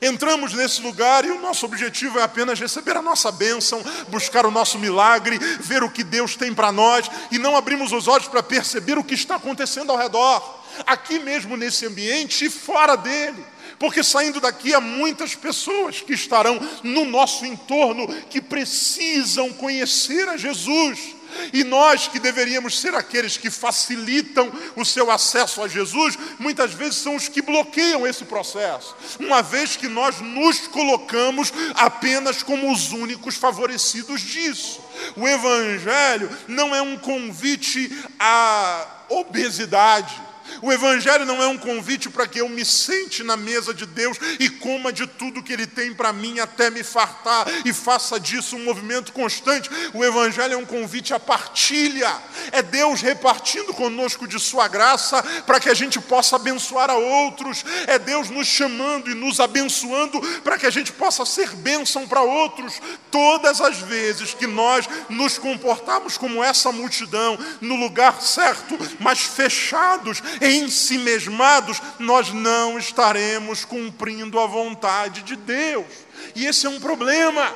Entramos 0.00 0.52
nesse 0.52 0.82
lugar 0.82 1.24
e 1.24 1.30
o 1.30 1.40
nosso 1.40 1.64
objetivo 1.64 2.18
é 2.18 2.22
apenas 2.22 2.60
receber 2.60 2.96
a 2.96 3.02
nossa 3.02 3.32
bênção, 3.32 3.82
buscar 4.08 4.44
o 4.44 4.50
nosso 4.50 4.78
milagre, 4.78 5.38
ver 5.38 5.82
o 5.82 5.90
que 5.90 6.04
Deus 6.04 6.36
tem 6.36 6.54
para 6.54 6.70
nós 6.70 7.10
e 7.30 7.38
não 7.38 7.56
abrimos 7.56 7.92
os 7.92 8.06
olhos 8.06 8.28
para 8.28 8.42
perceber 8.42 8.98
o 8.98 9.04
que 9.04 9.14
está 9.14 9.36
acontecendo 9.36 9.90
ao 9.90 9.98
redor, 9.98 10.62
aqui 10.86 11.18
mesmo 11.18 11.56
nesse 11.56 11.86
ambiente 11.86 12.44
e 12.44 12.50
fora 12.50 12.96
dele. 12.96 13.44
Porque 13.78 14.02
saindo 14.02 14.40
daqui 14.40 14.74
há 14.74 14.80
muitas 14.80 15.34
pessoas 15.34 16.00
que 16.00 16.14
estarão 16.14 16.58
no 16.82 17.04
nosso 17.04 17.44
entorno 17.44 18.06
que 18.30 18.40
precisam 18.40 19.52
conhecer 19.52 20.28
a 20.28 20.36
Jesus. 20.36 21.15
E 21.52 21.64
nós 21.64 22.08
que 22.08 22.18
deveríamos 22.18 22.80
ser 22.80 22.94
aqueles 22.94 23.36
que 23.36 23.50
facilitam 23.50 24.52
o 24.74 24.84
seu 24.84 25.10
acesso 25.10 25.62
a 25.62 25.68
Jesus, 25.68 26.18
muitas 26.38 26.72
vezes 26.72 26.96
são 26.96 27.16
os 27.16 27.28
que 27.28 27.42
bloqueiam 27.42 28.06
esse 28.06 28.24
processo, 28.24 28.94
uma 29.18 29.42
vez 29.42 29.76
que 29.76 29.88
nós 29.88 30.20
nos 30.20 30.66
colocamos 30.68 31.52
apenas 31.74 32.42
como 32.42 32.72
os 32.72 32.92
únicos 32.92 33.36
favorecidos 33.36 34.20
disso. 34.20 34.80
O 35.16 35.26
Evangelho 35.26 36.30
não 36.48 36.74
é 36.74 36.82
um 36.82 36.96
convite 36.96 37.90
à 38.18 38.86
obesidade, 39.08 40.25
o 40.62 40.72
Evangelho 40.72 41.24
não 41.24 41.42
é 41.42 41.46
um 41.46 41.58
convite 41.58 42.08
para 42.08 42.26
que 42.26 42.40
eu 42.40 42.48
me 42.48 42.64
sente 42.64 43.22
na 43.22 43.36
mesa 43.36 43.72
de 43.72 43.86
Deus 43.86 44.18
e 44.38 44.48
coma 44.48 44.92
de 44.92 45.06
tudo 45.06 45.42
que 45.42 45.52
Ele 45.52 45.66
tem 45.66 45.94
para 45.94 46.12
mim 46.12 46.40
até 46.40 46.70
me 46.70 46.82
fartar 46.82 47.46
e 47.64 47.72
faça 47.72 48.18
disso 48.18 48.56
um 48.56 48.64
movimento 48.64 49.12
constante. 49.12 49.70
O 49.92 50.04
Evangelho 50.04 50.54
é 50.54 50.56
um 50.56 50.66
convite 50.66 51.14
à 51.14 51.20
partilha, 51.20 52.12
é 52.52 52.62
Deus 52.62 53.00
repartindo 53.00 53.74
conosco 53.74 54.26
de 54.26 54.38
Sua 54.38 54.68
graça 54.68 55.22
para 55.46 55.60
que 55.60 55.68
a 55.68 55.74
gente 55.74 56.00
possa 56.00 56.36
abençoar 56.36 56.90
a 56.90 56.94
outros, 56.96 57.64
é 57.86 57.98
Deus 57.98 58.30
nos 58.30 58.46
chamando 58.46 59.10
e 59.10 59.14
nos 59.14 59.40
abençoando 59.40 60.20
para 60.42 60.58
que 60.58 60.66
a 60.66 60.70
gente 60.70 60.92
possa 60.92 61.24
ser 61.24 61.50
bênção 61.56 62.06
para 62.06 62.22
outros. 62.22 62.80
Todas 63.10 63.60
as 63.60 63.78
vezes 63.78 64.34
que 64.34 64.46
nós 64.46 64.88
nos 65.08 65.38
comportamos 65.38 66.16
como 66.18 66.42
essa 66.42 66.72
multidão, 66.72 67.38
no 67.60 67.76
lugar 67.76 68.20
certo, 68.20 68.78
mas 69.00 69.20
fechados, 69.20 70.22
em 70.40 70.68
si 70.68 70.98
mesmados, 70.98 71.80
nós 71.98 72.32
não 72.32 72.78
estaremos 72.78 73.64
cumprindo 73.64 74.38
a 74.38 74.46
vontade 74.46 75.22
de 75.22 75.36
Deus. 75.36 75.86
E 76.34 76.46
esse 76.46 76.66
é 76.66 76.68
um 76.68 76.80
problema. 76.80 77.52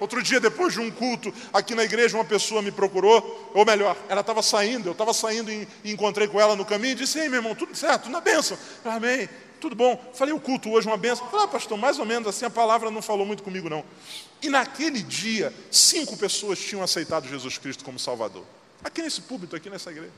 Outro 0.00 0.22
dia, 0.22 0.40
depois 0.40 0.72
de 0.72 0.80
um 0.80 0.90
culto 0.90 1.32
aqui 1.52 1.74
na 1.74 1.84
igreja, 1.84 2.16
uma 2.16 2.24
pessoa 2.24 2.62
me 2.62 2.72
procurou, 2.72 3.50
ou 3.54 3.66
melhor, 3.66 3.94
ela 4.08 4.22
estava 4.22 4.42
saindo, 4.42 4.88
eu 4.88 4.92
estava 4.92 5.12
saindo 5.12 5.52
e, 5.52 5.68
encontrei 5.84 6.26
com 6.26 6.40
ela 6.40 6.56
no 6.56 6.64
caminho 6.64 6.92
e 6.92 6.94
disse: 6.94 7.18
Ei, 7.18 7.28
meu 7.28 7.38
irmão, 7.38 7.54
tudo 7.54 7.76
certo? 7.76 8.08
Na 8.08 8.20
bênção. 8.20 8.56
Amém. 8.82 9.28
Tudo 9.60 9.76
bom. 9.76 10.02
Falei, 10.14 10.32
o 10.32 10.40
culto 10.40 10.70
hoje 10.70 10.88
é 10.88 10.90
uma 10.90 10.96
bênção. 10.96 11.28
Falei, 11.28 11.44
ah, 11.44 11.48
pastor, 11.48 11.76
mais 11.76 11.98
ou 11.98 12.06
menos 12.06 12.26
assim, 12.26 12.46
a 12.46 12.50
palavra 12.50 12.90
não 12.90 13.02
falou 13.02 13.26
muito 13.26 13.42
comigo, 13.42 13.68
não. 13.68 13.84
E 14.42 14.48
naquele 14.48 15.02
dia, 15.02 15.52
cinco 15.70 16.16
pessoas 16.16 16.58
tinham 16.58 16.82
aceitado 16.82 17.28
Jesus 17.28 17.58
Cristo 17.58 17.84
como 17.84 17.98
Salvador. 17.98 18.44
Aqui 18.82 19.02
nesse 19.02 19.20
púlpito, 19.20 19.54
aqui 19.54 19.68
nessa 19.68 19.90
igreja. 19.90 20.12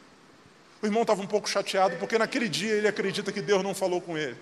O 0.82 0.86
irmão 0.86 1.02
estava 1.02 1.22
um 1.22 1.26
pouco 1.26 1.48
chateado, 1.48 1.96
porque 1.96 2.18
naquele 2.18 2.48
dia 2.48 2.72
ele 2.72 2.88
acredita 2.88 3.30
que 3.30 3.40
Deus 3.40 3.62
não 3.62 3.72
falou 3.72 4.00
com 4.00 4.18
ele. 4.18 4.36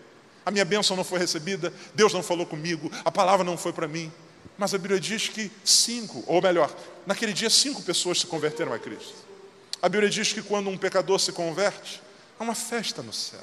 A 0.45 0.51
minha 0.51 0.65
bênção 0.65 0.97
não 0.97 1.05
foi 1.05 1.19
recebida, 1.19 1.73
Deus 1.95 2.15
não 2.15 2.23
falou 2.23 2.47
comigo, 2.47 2.91
a 3.05 3.13
palavra 3.13 3.45
não 3.45 3.59
foi 3.59 3.75
para 3.75 3.87
mim. 3.87 4.11
Mas 4.57 4.75
a 4.75 4.79
Bíblia 4.79 4.99
diz 4.99 5.29
que 5.29 5.51
cinco, 5.63 6.25
ou 6.27 6.41
melhor, 6.41 6.75
naquele 7.07 7.35
dia 7.35 7.51
cinco 7.51 7.83
pessoas 7.83 8.21
se 8.21 8.27
converteram 8.27 8.73
a 8.73 8.79
Cristo. 8.79 9.15
A 9.83 9.89
Bíblia 9.89 10.09
diz 10.09 10.33
que 10.33 10.43
quando 10.43 10.71
um 10.71 10.79
pecador 10.79 11.19
se 11.19 11.31
converte, 11.33 12.03
há 12.39 12.43
uma 12.43 12.55
festa 12.55 13.03
no 13.03 13.13
céu. 13.13 13.41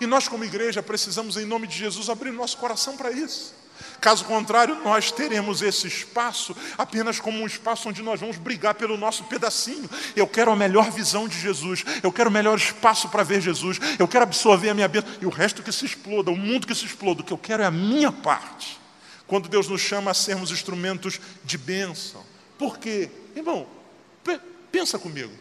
E 0.00 0.06
nós, 0.06 0.28
como 0.28 0.44
igreja, 0.44 0.82
precisamos, 0.82 1.36
em 1.36 1.46
nome 1.46 1.66
de 1.66 1.76
Jesus, 1.76 2.08
abrir 2.08 2.32
nosso 2.32 2.56
coração 2.58 2.96
para 2.96 3.10
isso. 3.10 3.54
Caso 4.00 4.24
contrário, 4.24 4.76
nós 4.82 5.12
teremos 5.12 5.60
esse 5.60 5.86
espaço 5.86 6.56
apenas 6.78 7.20
como 7.20 7.42
um 7.42 7.46
espaço 7.46 7.88
onde 7.88 8.02
nós 8.02 8.18
vamos 8.18 8.38
brigar 8.38 8.74
pelo 8.74 8.96
nosso 8.96 9.24
pedacinho. 9.24 9.88
Eu 10.16 10.26
quero 10.26 10.50
a 10.50 10.56
melhor 10.56 10.90
visão 10.90 11.28
de 11.28 11.38
Jesus, 11.38 11.84
eu 12.02 12.10
quero 12.10 12.30
o 12.30 12.32
melhor 12.32 12.56
espaço 12.56 13.08
para 13.10 13.22
ver 13.22 13.42
Jesus, 13.42 13.78
eu 13.98 14.08
quero 14.08 14.22
absorver 14.22 14.70
a 14.70 14.74
minha 14.74 14.88
bênção, 14.88 15.10
e 15.20 15.26
o 15.26 15.30
resto 15.30 15.62
que 15.62 15.70
se 15.70 15.84
exploda, 15.84 16.30
o 16.30 16.36
mundo 16.36 16.66
que 16.66 16.74
se 16.74 16.86
exploda, 16.86 17.20
o 17.20 17.24
que 17.24 17.32
eu 17.32 17.38
quero 17.38 17.62
é 17.62 17.66
a 17.66 17.70
minha 17.70 18.10
parte. 18.10 18.80
Quando 19.26 19.48
Deus 19.48 19.68
nos 19.68 19.80
chama 19.80 20.10
a 20.10 20.14
sermos 20.14 20.50
instrumentos 20.50 21.20
de 21.44 21.58
bênção. 21.58 22.24
Por 22.58 22.78
quê? 22.78 23.10
Irmão, 23.36 23.66
pensa 24.72 24.98
comigo. 24.98 25.32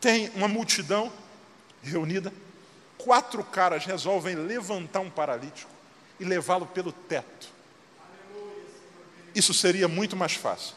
Tem 0.00 0.30
uma 0.34 0.48
multidão 0.48 1.12
reunida, 1.82 2.32
quatro 2.96 3.44
caras 3.44 3.84
resolvem 3.84 4.34
levantar 4.34 5.00
um 5.00 5.10
paralítico 5.10 5.79
e 6.20 6.24
levá-lo 6.24 6.66
pelo 6.66 6.92
teto. 6.92 7.48
Isso 9.34 9.52
seria 9.52 9.88
muito 9.88 10.16
mais 10.16 10.34
fácil 10.34 10.74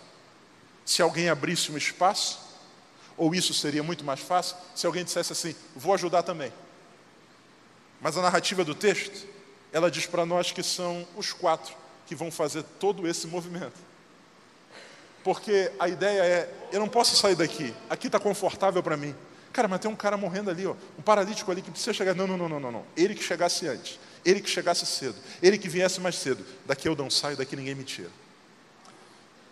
se 0.86 1.02
alguém 1.02 1.30
abrisse 1.30 1.72
um 1.72 1.78
espaço, 1.78 2.40
ou 3.16 3.34
isso 3.34 3.54
seria 3.54 3.84
muito 3.84 4.04
mais 4.04 4.20
fácil 4.20 4.56
se 4.76 4.86
alguém 4.86 5.04
dissesse 5.04 5.32
assim: 5.32 5.56
vou 5.76 5.94
ajudar 5.94 6.24
também. 6.24 6.52
Mas 8.02 8.18
a 8.18 8.22
narrativa 8.22 8.64
do 8.66 8.76
texto, 8.76 9.28
ela 9.72 9.90
diz 9.90 10.06
para 10.06 10.26
nós 10.26 10.52
que 10.52 10.64
são 10.64 11.08
os 11.16 11.32
quatro 11.32 11.76
que 12.06 12.16
vão 12.16 12.32
fazer 12.32 12.64
todo 12.80 13.08
esse 13.08 13.28
movimento. 13.28 13.80
Porque 15.24 15.72
a 15.80 15.88
ideia 15.88 16.22
é: 16.22 16.54
eu 16.72 16.80
não 16.80 16.90
posso 16.90 17.16
sair 17.16 17.36
daqui, 17.36 17.74
aqui 17.90 18.08
está 18.08 18.20
confortável 18.20 18.84
para 18.84 18.98
mim. 18.98 19.16
Cara, 19.52 19.68
mas 19.68 19.80
tem 19.80 19.90
um 19.90 19.96
cara 19.96 20.18
morrendo 20.18 20.50
ali, 20.50 20.66
ó, 20.66 20.76
um 20.98 21.02
paralítico 21.02 21.52
ali 21.52 21.62
que 21.62 21.70
precisa 21.70 21.94
chegar. 21.94 22.16
Não, 22.16 22.26
não, 22.26 22.38
não, 22.38 22.60
não, 22.60 22.72
não. 22.72 22.86
Ele 22.98 23.14
que 23.14 23.24
chegasse 23.24 23.68
antes. 23.68 24.00
Ele 24.26 24.40
que 24.40 24.50
chegasse 24.50 24.86
cedo, 24.86 25.16
ele 25.42 25.58
que 25.58 25.68
viesse 25.68 26.00
mais 26.00 26.16
cedo. 26.16 26.46
Daqui 26.66 26.88
eu 26.88 26.96
não 26.96 27.10
saio, 27.10 27.36
daqui 27.36 27.56
ninguém 27.56 27.76
me 27.76 27.84
tira. 27.84 28.10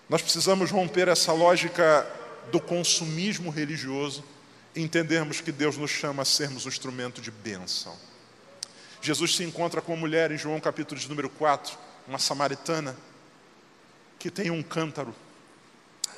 Nós 0.08 0.22
precisamos 0.22 0.72
romper 0.72 1.08
essa 1.08 1.32
lógica 1.32 2.08
do 2.52 2.60
consumismo 2.60 3.50
religioso 3.50 4.24
e 4.76 4.82
entendermos 4.82 5.42
que 5.42 5.52
Deus 5.52 5.78
nos 5.78 5.92
chama 5.92 6.24
a 6.24 6.26
sermos 6.26 6.66
um 6.66 6.70
instrumento 6.70 7.22
de 7.22 7.32
bênção. 7.32 7.98
Jesus 9.02 9.36
se 9.36 9.44
encontra 9.44 9.82
com 9.82 9.94
uma 9.94 10.00
mulher 10.00 10.32
em 10.32 10.38
João 10.38 10.60
capítulo 10.60 11.00
de 11.00 11.10
número 11.10 11.30
4, 11.30 11.78
uma 12.08 12.20
samaritana, 12.20 12.96
que 14.20 14.30
tem 14.30 14.52
um 14.52 14.62
cântaro. 14.62 15.14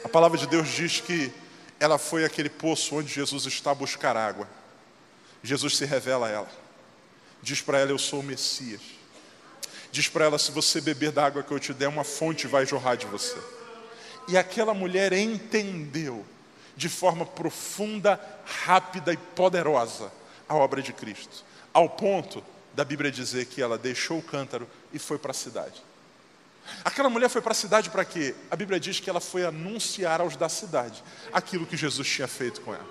A 0.03 0.09
palavra 0.09 0.37
de 0.37 0.47
Deus 0.47 0.69
diz 0.69 0.99
que 0.99 1.31
ela 1.79 1.97
foi 1.97 2.25
aquele 2.25 2.49
poço 2.49 2.95
onde 2.95 3.13
Jesus 3.13 3.45
está 3.45 3.71
a 3.71 3.75
buscar 3.75 4.17
água. 4.17 4.47
Jesus 5.41 5.77
se 5.77 5.85
revela 5.85 6.27
a 6.27 6.29
ela. 6.29 6.62
Diz 7.43 7.61
para 7.61 7.77
ela: 7.77 7.91
Eu 7.91 7.99
sou 7.99 8.21
o 8.21 8.23
Messias. 8.23 8.81
Diz 9.91 10.07
para 10.07 10.25
ela: 10.25 10.39
Se 10.39 10.51
você 10.51 10.79
beber 10.79 11.11
da 11.11 11.25
água 11.25 11.43
que 11.43 11.51
eu 11.51 11.59
te 11.59 11.73
der, 11.73 11.87
uma 11.87 12.05
fonte 12.05 12.47
vai 12.47 12.65
jorrar 12.65 12.95
de 12.95 13.05
você. 13.05 13.37
E 14.27 14.37
aquela 14.37 14.73
mulher 14.73 15.11
entendeu 15.11 16.25
de 16.75 16.87
forma 16.87 17.25
profunda, 17.25 18.19
rápida 18.45 19.13
e 19.13 19.17
poderosa 19.17 20.11
a 20.47 20.55
obra 20.55 20.81
de 20.81 20.93
Cristo, 20.93 21.43
ao 21.73 21.89
ponto 21.89 22.43
da 22.73 22.83
Bíblia 22.83 23.11
dizer 23.11 23.45
que 23.45 23.61
ela 23.61 23.77
deixou 23.77 24.17
o 24.17 24.23
cântaro 24.23 24.67
e 24.91 24.97
foi 24.97 25.17
para 25.17 25.31
a 25.31 25.35
cidade. 25.35 25.83
Aquela 26.83 27.09
mulher 27.09 27.29
foi 27.29 27.41
para 27.41 27.51
a 27.51 27.55
cidade 27.55 27.89
para 27.89 28.05
quê? 28.05 28.33
A 28.49 28.55
Bíblia 28.55 28.79
diz 28.79 28.99
que 28.99 29.09
ela 29.09 29.19
foi 29.19 29.45
anunciar 29.45 30.21
aos 30.21 30.37
da 30.37 30.47
cidade 30.47 31.03
aquilo 31.31 31.65
que 31.65 31.75
Jesus 31.75 32.07
tinha 32.07 32.27
feito 32.27 32.61
com 32.61 32.73
ela. 32.73 32.87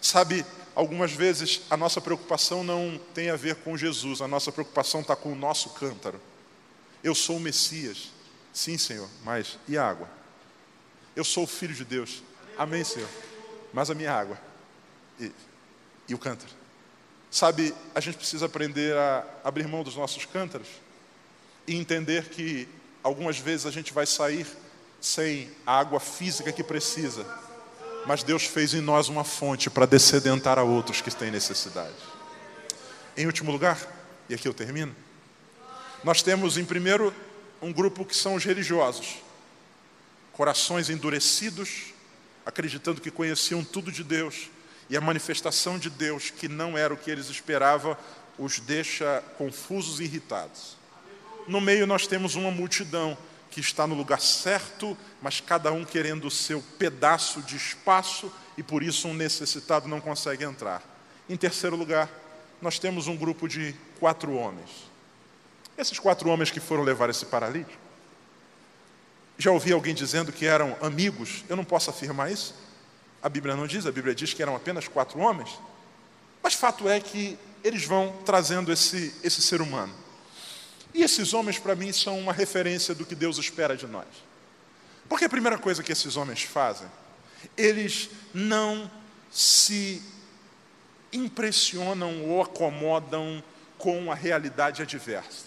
Sabe, 0.00 0.44
algumas 0.78 1.10
vezes 1.10 1.62
a 1.68 1.76
nossa 1.76 2.00
preocupação 2.00 2.62
não 2.62 3.00
tem 3.12 3.30
a 3.30 3.36
ver 3.36 3.56
com 3.56 3.76
Jesus, 3.76 4.20
a 4.20 4.28
nossa 4.28 4.52
preocupação 4.52 5.00
está 5.00 5.16
com 5.16 5.32
o 5.32 5.34
nosso 5.34 5.70
cântaro. 5.70 6.20
Eu 7.02 7.16
sou 7.16 7.38
o 7.38 7.40
Messias, 7.40 8.12
sim, 8.52 8.78
Senhor, 8.78 9.08
mas 9.24 9.58
e 9.66 9.76
a 9.76 9.84
água? 9.84 10.08
Eu 11.16 11.24
sou 11.24 11.42
o 11.42 11.46
Filho 11.48 11.74
de 11.74 11.84
Deus, 11.84 12.22
amém, 12.56 12.84
Senhor, 12.84 13.08
mas 13.72 13.90
a 13.90 13.94
minha 13.94 14.12
água 14.12 14.38
e, 15.18 15.32
e 16.06 16.14
o 16.14 16.18
cântaro. 16.18 16.52
Sabe, 17.28 17.74
a 17.92 17.98
gente 17.98 18.16
precisa 18.16 18.46
aprender 18.46 18.96
a 18.96 19.26
abrir 19.42 19.66
mão 19.66 19.82
dos 19.82 19.96
nossos 19.96 20.26
cântaros 20.26 20.68
e 21.66 21.74
entender 21.74 22.28
que 22.28 22.68
algumas 23.02 23.36
vezes 23.36 23.66
a 23.66 23.72
gente 23.72 23.92
vai 23.92 24.06
sair 24.06 24.46
sem 25.00 25.50
a 25.66 25.76
água 25.76 25.98
física 25.98 26.52
que 26.52 26.62
precisa, 26.62 27.26
mas 28.06 28.22
Deus 28.22 28.44
fez 28.44 28.74
em 28.74 28.80
nós 28.80 29.08
uma 29.08 29.24
fonte 29.24 29.68
para 29.68 29.86
descedentar 29.86 30.58
a 30.58 30.62
outros 30.62 31.00
que 31.00 31.10
têm 31.10 31.30
necessidade. 31.30 31.94
Em 33.16 33.26
último 33.26 33.50
lugar, 33.50 33.78
e 34.28 34.34
aqui 34.34 34.46
eu 34.46 34.54
termino, 34.54 34.94
nós 36.04 36.22
temos 36.22 36.56
em 36.56 36.64
primeiro 36.64 37.12
um 37.60 37.72
grupo 37.72 38.04
que 38.04 38.16
são 38.16 38.34
os 38.34 38.44
religiosos, 38.44 39.16
corações 40.32 40.88
endurecidos, 40.88 41.92
acreditando 42.46 43.00
que 43.00 43.10
conheciam 43.10 43.64
tudo 43.64 43.90
de 43.90 44.04
Deus, 44.04 44.48
e 44.88 44.96
a 44.96 45.00
manifestação 45.00 45.78
de 45.78 45.90
Deus, 45.90 46.30
que 46.30 46.48
não 46.48 46.78
era 46.78 46.94
o 46.94 46.96
que 46.96 47.10
eles 47.10 47.28
esperavam, 47.28 47.96
os 48.38 48.60
deixa 48.60 49.22
confusos 49.36 50.00
e 50.00 50.04
irritados. 50.04 50.76
No 51.46 51.60
meio 51.60 51.86
nós 51.86 52.06
temos 52.06 52.36
uma 52.36 52.50
multidão 52.50 53.18
que 53.50 53.60
está 53.60 53.86
no 53.86 53.94
lugar 53.94 54.20
certo, 54.20 54.96
mas 55.22 55.40
cada 55.40 55.72
um 55.72 55.84
querendo 55.84 56.26
o 56.26 56.30
seu 56.30 56.62
pedaço 56.78 57.42
de 57.42 57.56
espaço 57.56 58.32
e 58.56 58.62
por 58.62 58.82
isso 58.82 59.08
um 59.08 59.14
necessitado 59.14 59.88
não 59.88 60.00
consegue 60.00 60.44
entrar. 60.44 60.82
Em 61.28 61.36
terceiro 61.36 61.76
lugar, 61.76 62.10
nós 62.60 62.78
temos 62.78 63.06
um 63.06 63.16
grupo 63.16 63.48
de 63.48 63.74
quatro 63.98 64.34
homens. 64.34 64.70
Esses 65.76 65.98
quatro 65.98 66.28
homens 66.28 66.50
que 66.50 66.60
foram 66.60 66.82
levar 66.82 67.08
esse 67.08 67.26
paralítico. 67.26 67.78
Já 69.38 69.52
ouvi 69.52 69.72
alguém 69.72 69.94
dizendo 69.94 70.32
que 70.32 70.44
eram 70.44 70.76
amigos, 70.80 71.44
eu 71.48 71.54
não 71.54 71.64
posso 71.64 71.90
afirmar 71.90 72.32
isso. 72.32 72.54
A 73.22 73.28
Bíblia 73.28 73.54
não 73.54 73.66
diz, 73.66 73.86
a 73.86 73.92
Bíblia 73.92 74.14
diz 74.14 74.34
que 74.34 74.42
eram 74.42 74.56
apenas 74.56 74.88
quatro 74.88 75.20
homens. 75.20 75.58
Mas 76.42 76.54
fato 76.54 76.88
é 76.88 76.98
que 76.98 77.38
eles 77.62 77.84
vão 77.84 78.14
trazendo 78.24 78.72
esse, 78.72 79.14
esse 79.22 79.40
ser 79.40 79.60
humano. 79.60 79.94
E 80.94 81.02
esses 81.02 81.34
homens, 81.34 81.58
para 81.58 81.74
mim, 81.74 81.92
são 81.92 82.18
uma 82.18 82.32
referência 82.32 82.94
do 82.94 83.04
que 83.04 83.14
Deus 83.14 83.38
espera 83.38 83.76
de 83.76 83.86
nós. 83.86 84.06
Porque 85.08 85.24
a 85.24 85.28
primeira 85.28 85.58
coisa 85.58 85.82
que 85.82 85.92
esses 85.92 86.16
homens 86.16 86.42
fazem, 86.42 86.88
eles 87.56 88.10
não 88.34 88.90
se 89.30 90.02
impressionam 91.12 92.24
ou 92.24 92.42
acomodam 92.42 93.42
com 93.78 94.10
a 94.10 94.14
realidade 94.14 94.82
adversa. 94.82 95.46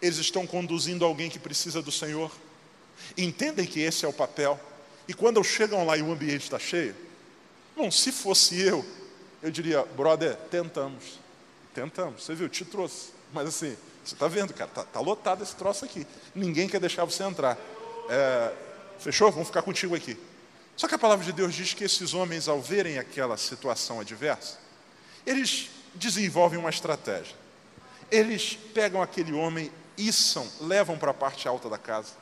Eles 0.00 0.18
estão 0.18 0.46
conduzindo 0.46 1.04
alguém 1.04 1.28
que 1.28 1.38
precisa 1.38 1.82
do 1.82 1.90
Senhor, 1.90 2.30
entendem 3.16 3.66
que 3.66 3.80
esse 3.80 4.04
é 4.04 4.08
o 4.08 4.12
papel, 4.12 4.58
e 5.08 5.14
quando 5.14 5.42
chegam 5.42 5.84
lá 5.84 5.96
e 5.96 6.02
o 6.02 6.12
ambiente 6.12 6.42
está 6.42 6.58
cheio, 6.58 6.94
bom, 7.76 7.90
se 7.90 8.12
fosse 8.12 8.60
eu, 8.60 8.84
eu 9.42 9.50
diria, 9.50 9.82
brother, 9.82 10.36
tentamos, 10.50 11.18
tentamos, 11.74 12.24
você 12.24 12.34
viu, 12.34 12.48
te 12.48 12.64
trouxe, 12.64 13.10
mas 13.32 13.48
assim, 13.48 13.76
você 14.10 14.14
está 14.16 14.26
vendo, 14.26 14.52
cara, 14.52 14.68
está 14.68 14.82
tá 14.82 15.00
lotado 15.00 15.42
esse 15.42 15.54
troço 15.54 15.84
aqui. 15.84 16.04
Ninguém 16.34 16.68
quer 16.68 16.80
deixar 16.80 17.04
você 17.04 17.22
entrar. 17.22 17.56
É, 18.08 18.52
fechou? 18.98 19.30
Vamos 19.30 19.48
ficar 19.48 19.62
contigo 19.62 19.94
aqui. 19.94 20.18
Só 20.76 20.88
que 20.88 20.94
a 20.94 20.98
palavra 20.98 21.24
de 21.24 21.32
Deus 21.32 21.54
diz 21.54 21.74
que 21.74 21.84
esses 21.84 22.12
homens, 22.12 22.48
ao 22.48 22.60
verem 22.60 22.98
aquela 22.98 23.36
situação 23.36 24.00
adversa, 24.00 24.58
eles 25.24 25.70
desenvolvem 25.94 26.58
uma 26.58 26.70
estratégia. 26.70 27.36
Eles 28.10 28.58
pegam 28.74 29.00
aquele 29.00 29.32
homem, 29.32 29.70
içam, 29.96 30.48
levam 30.60 30.98
para 30.98 31.12
a 31.12 31.14
parte 31.14 31.46
alta 31.46 31.68
da 31.68 31.78
casa, 31.78 32.14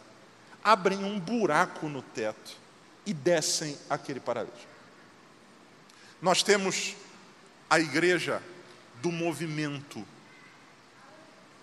abrem 0.62 1.02
um 1.02 1.18
buraco 1.18 1.88
no 1.88 2.02
teto 2.02 2.56
e 3.06 3.14
descem 3.14 3.78
aquele 3.88 4.20
paralítico. 4.20 4.68
Nós 6.20 6.42
temos 6.42 6.96
a 7.70 7.80
igreja 7.80 8.42
do 9.00 9.10
movimento 9.10 10.04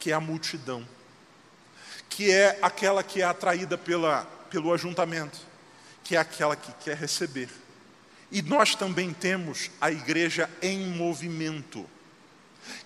que 0.06 0.12
é 0.12 0.14
a 0.14 0.20
multidão, 0.20 0.88
que 2.08 2.30
é 2.30 2.60
aquela 2.62 3.04
que 3.04 3.24
é 3.24 3.26
atraída 3.26 3.76
pela, 3.76 4.24
pelo 4.52 4.72
ajuntamento, 4.72 5.40
que 6.04 6.16
é 6.16 6.20
aquela 6.20 6.56
que 6.56 6.72
quer 6.74 6.96
receber. 6.96 7.50
E 8.32 8.40
nós 8.44 8.76
também 8.76 9.12
temos 9.12 9.72
a 9.82 9.90
igreja 9.90 10.48
em 10.62 10.90
movimento, 10.90 11.90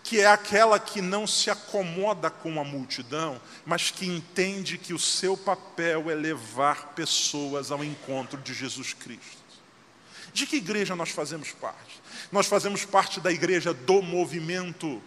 que 0.02 0.22
é 0.22 0.28
aquela 0.28 0.80
que 0.80 1.02
não 1.02 1.28
se 1.28 1.50
acomoda 1.50 2.30
com 2.30 2.58
a 2.58 2.64
multidão, 2.64 3.42
mas 3.66 3.92
que 3.92 4.06
entende 4.06 4.78
que 4.78 4.94
o 4.94 5.00
seu 5.00 5.36
papel 5.36 6.10
é 6.10 6.16
levar 6.16 6.94
pessoas 6.94 7.70
ao 7.70 7.84
encontro 7.84 8.40
de 8.40 8.54
Jesus 8.54 8.94
Cristo. 8.94 9.44
De 10.32 10.48
que 10.48 10.56
igreja 10.56 10.96
nós 10.96 11.10
fazemos 11.10 11.52
parte? 11.52 12.02
Nós 12.32 12.48
fazemos 12.48 12.86
parte 12.86 13.20
da 13.20 13.30
igreja 13.30 13.74
do 13.74 14.02
movimento. 14.02 15.04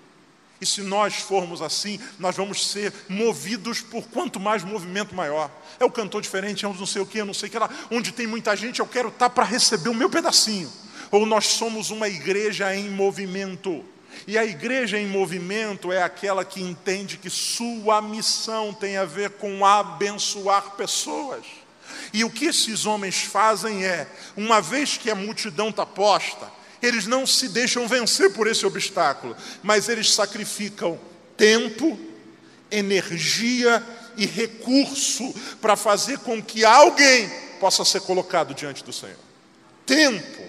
E 0.63 0.67
se 0.67 0.81
nós 0.81 1.17
formos 1.17 1.61
assim, 1.61 1.99
nós 2.21 2.37
vamos 2.37 2.69
ser 2.69 2.93
movidos 3.09 3.81
por 3.81 4.05
quanto 4.05 4.39
mais 4.39 4.63
movimento 4.63 5.13
maior. 5.13 5.51
É 5.81 5.85
o 5.85 5.91
cantor 5.91 6.23
diferente, 6.23 6.65
é 6.65 6.69
um 6.69 6.73
não 6.73 6.87
sei 6.87 7.03
o 7.03 7.07
que, 7.07 7.21
não 7.25 7.35
sei 7.35 7.49
o 7.49 7.51
que 7.51 7.59
lá. 7.59 7.69
Onde 7.91 8.13
tem 8.13 8.29
muita 8.29 8.55
gente, 8.55 8.79
eu 8.79 8.87
quero 8.87 9.09
estar 9.09 9.29
para 9.31 9.43
receber 9.43 9.89
o 9.89 9.95
meu 9.95 10.09
pedacinho. 10.09 10.73
Ou 11.11 11.27
nós 11.27 11.49
somos 11.49 11.91
uma 11.91 12.07
igreja 12.07 12.73
em 12.77 12.89
movimento. 12.89 13.85
E 14.25 14.39
a 14.39 14.45
igreja 14.45 14.97
em 14.97 15.07
movimento 15.09 15.91
é 15.91 16.01
aquela 16.01 16.45
que 16.45 16.63
entende 16.63 17.17
que 17.17 17.29
sua 17.29 18.01
missão 18.01 18.73
tem 18.73 18.97
a 18.97 19.05
ver 19.05 19.31
com 19.31 19.67
abençoar 19.67 20.77
pessoas. 20.77 21.45
E 22.13 22.23
o 22.23 22.31
que 22.31 22.45
esses 22.45 22.87
homens 22.87 23.23
fazem 23.23 23.85
é, 23.85 24.07
uma 24.37 24.61
vez 24.61 24.97
que 24.97 25.11
a 25.11 25.17
multidão 25.17 25.71
está 25.71 25.85
posta, 25.85 26.49
eles 26.83 27.07
não 27.07 27.27
se 27.27 27.49
deixam 27.49 27.87
vencer 27.87 28.33
por 28.33 28.47
esse 28.47 28.67
obstáculo, 28.67 29.37
mas 29.63 29.89
eles 29.89 30.13
sacrificam 30.13 30.99
tempo, 31.37 31.99
energia 32.71 33.83
e 34.17 34.27
recurso 34.27 35.33
para 35.61 35.77
fazer 35.77 36.19
com 36.19 36.43
que 36.43 36.65
alguém 36.65 37.31
possa 37.61 37.85
ser 37.85 38.01
colocado 38.01 38.55
diante 38.55 38.83
do 38.83 38.93
Senhor. 38.93 39.17
Tempo. 39.87 40.43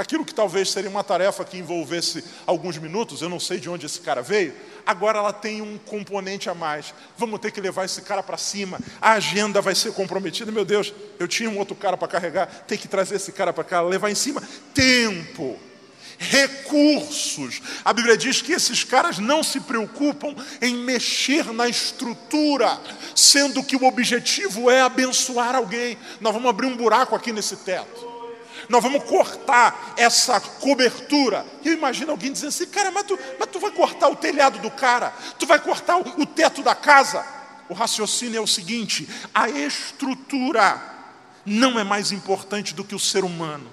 Aquilo 0.00 0.24
que 0.24 0.32
talvez 0.32 0.70
seria 0.70 0.88
uma 0.88 1.04
tarefa 1.04 1.44
que 1.44 1.58
envolvesse 1.58 2.24
alguns 2.46 2.78
minutos, 2.78 3.20
eu 3.20 3.28
não 3.28 3.38
sei 3.38 3.60
de 3.60 3.68
onde 3.68 3.84
esse 3.84 4.00
cara 4.00 4.22
veio, 4.22 4.54
agora 4.86 5.18
ela 5.18 5.30
tem 5.30 5.60
um 5.60 5.76
componente 5.76 6.48
a 6.48 6.54
mais. 6.54 6.94
Vamos 7.18 7.38
ter 7.38 7.50
que 7.50 7.60
levar 7.60 7.84
esse 7.84 8.00
cara 8.00 8.22
para 8.22 8.38
cima, 8.38 8.80
a 8.98 9.12
agenda 9.12 9.60
vai 9.60 9.74
ser 9.74 9.92
comprometida. 9.92 10.50
Meu 10.50 10.64
Deus, 10.64 10.94
eu 11.18 11.28
tinha 11.28 11.50
um 11.50 11.58
outro 11.58 11.74
cara 11.74 11.98
para 11.98 12.08
carregar, 12.08 12.46
tem 12.66 12.78
que 12.78 12.88
trazer 12.88 13.16
esse 13.16 13.30
cara 13.30 13.52
para 13.52 13.62
cá, 13.62 13.82
levar 13.82 14.10
em 14.10 14.14
cima. 14.14 14.42
Tempo, 14.72 15.58
recursos. 16.16 17.60
A 17.84 17.92
Bíblia 17.92 18.16
diz 18.16 18.40
que 18.40 18.52
esses 18.52 18.82
caras 18.82 19.18
não 19.18 19.42
se 19.42 19.60
preocupam 19.60 20.34
em 20.62 20.76
mexer 20.76 21.52
na 21.52 21.68
estrutura, 21.68 22.80
sendo 23.14 23.62
que 23.62 23.76
o 23.76 23.84
objetivo 23.84 24.70
é 24.70 24.80
abençoar 24.80 25.54
alguém. 25.54 25.98
Nós 26.22 26.32
vamos 26.32 26.48
abrir 26.48 26.68
um 26.68 26.76
buraco 26.78 27.14
aqui 27.14 27.34
nesse 27.34 27.56
teto 27.56 28.09
nós 28.70 28.84
vamos 28.84 29.02
cortar 29.02 29.94
essa 29.96 30.40
cobertura. 30.40 31.44
Eu 31.64 31.72
imagino 31.72 32.12
alguém 32.12 32.32
dizendo 32.32 32.50
assim, 32.50 32.66
cara, 32.66 32.92
mas 32.92 33.02
tu, 33.02 33.18
mas 33.36 33.48
tu 33.50 33.58
vai 33.58 33.72
cortar 33.72 34.08
o 34.08 34.14
telhado 34.14 34.60
do 34.60 34.70
cara, 34.70 35.12
tu 35.40 35.44
vai 35.44 35.58
cortar 35.58 35.96
o, 35.96 36.22
o 36.22 36.24
teto 36.24 36.62
da 36.62 36.74
casa. 36.74 37.26
O 37.68 37.74
raciocínio 37.74 38.38
é 38.38 38.40
o 38.40 38.46
seguinte: 38.46 39.08
a 39.34 39.50
estrutura 39.50 40.80
não 41.44 41.80
é 41.80 41.84
mais 41.84 42.12
importante 42.12 42.72
do 42.72 42.84
que 42.84 42.94
o 42.94 42.98
ser 42.98 43.24
humano. 43.24 43.68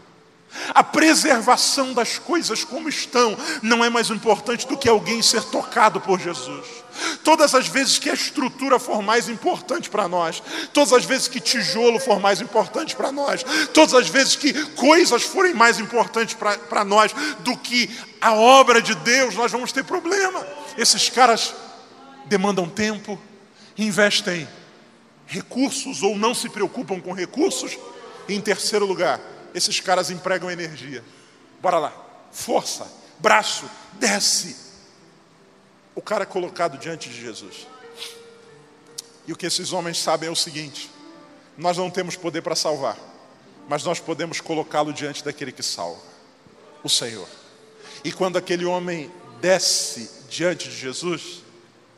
A 0.74 0.84
preservação 0.84 1.94
das 1.94 2.18
coisas 2.18 2.64
como 2.64 2.90
estão 2.90 3.38
não 3.62 3.84
é 3.84 3.90
mais 3.90 4.10
importante 4.10 4.68
do 4.68 4.78
que 4.78 4.88
alguém 4.88 5.22
ser 5.22 5.44
tocado 5.44 6.00
por 6.02 6.20
Jesus. 6.20 6.66
Todas 7.24 7.54
as 7.54 7.68
vezes 7.68 8.00
que 8.00 8.10
a 8.10 8.14
estrutura 8.14 8.80
for 8.80 9.02
mais 9.02 9.30
importante 9.30 9.90
para 9.90 10.08
nós, 10.08 10.42
todas 10.74 10.94
as 10.94 11.06
vezes 11.06 11.28
que 11.28 11.40
tijolo 11.40 12.00
for 12.00 12.20
mais 12.20 12.42
importante 12.42 12.96
para 12.96 13.12
nós, 13.12 13.44
todas 13.74 13.94
as 13.94 14.08
vezes 14.08 14.36
que 14.36 14.54
coisas 14.72 15.24
forem 15.24 15.54
mais 15.54 15.80
importantes 15.80 16.36
para 16.36 16.84
nós 16.84 17.14
do 17.40 17.56
que 17.58 17.90
a 18.20 18.34
obra 18.34 18.82
de 18.82 18.96
Deus, 18.96 19.36
nós 19.36 19.52
vamos 19.52 19.72
ter 19.72 19.84
problema. 19.84 20.46
Esses 20.78 21.10
caras 21.10 21.54
demandam 22.26 22.68
tempo, 22.68 23.20
investem 23.78 24.48
recursos 25.28 26.02
ou 26.02 26.18
não 26.18 26.34
se 26.34 26.50
preocupam 26.50 27.00
com 27.00 27.14
recursos. 27.14 27.78
E, 28.28 28.34
em 28.34 28.42
terceiro 28.42 28.86
lugar, 28.86 29.20
esses 29.58 29.80
caras 29.80 30.10
empregam 30.12 30.52
energia. 30.52 31.04
Bora 31.60 31.80
lá, 31.80 31.94
força, 32.32 32.88
braço, 33.18 33.70
desce. 33.94 34.56
O 35.96 36.02
cara 36.02 36.24
é 36.24 36.26
colocado 36.26 36.78
diante 36.78 37.10
de 37.10 37.20
Jesus. 37.20 37.68
E 39.26 39.34
o 39.34 39.36
que 39.36 39.48
esses 39.48 39.74
homens 39.74 39.98
sabem 39.98 40.30
é 40.30 40.32
o 40.32 40.36
seguinte: 40.36 40.92
nós 41.58 41.78
não 41.78 41.90
temos 41.90 42.16
poder 42.16 42.42
para 42.42 42.56
salvar, 42.56 42.98
mas 43.68 43.84
nós 43.84 44.00
podemos 44.00 44.40
colocá-lo 44.40 44.94
diante 44.94 45.24
daquele 45.24 45.52
que 45.52 45.64
salva, 45.64 46.02
o 46.84 46.90
Senhor. 46.90 47.28
E 48.04 48.12
quando 48.12 48.38
aquele 48.38 48.64
homem 48.64 49.12
desce 49.42 50.10
diante 50.30 50.70
de 50.70 50.78
Jesus, 50.78 51.42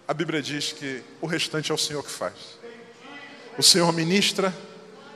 a 0.08 0.14
Bíblia 0.14 0.42
diz 0.42 0.72
que 0.72 1.04
o 1.20 1.28
restante 1.28 1.72
é 1.72 1.76
o 1.76 1.78
Senhor 1.78 2.04
que 2.04 2.10
faz. 2.10 2.34
O 3.58 3.64
Senhor 3.64 3.92
ministra, 3.92 4.56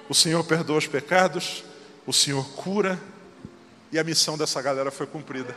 o 0.10 0.13
Senhor 0.13 0.43
perdoa 0.43 0.77
os 0.77 0.88
pecados, 0.88 1.63
o 2.06 2.13
Senhor 2.13 2.46
cura, 2.52 3.00
e 3.92 4.00
a 4.00 4.04
missão 4.04 4.38
dessa 4.38 4.62
galera 4.62 4.92
foi 4.92 5.06
cumprida. 5.06 5.56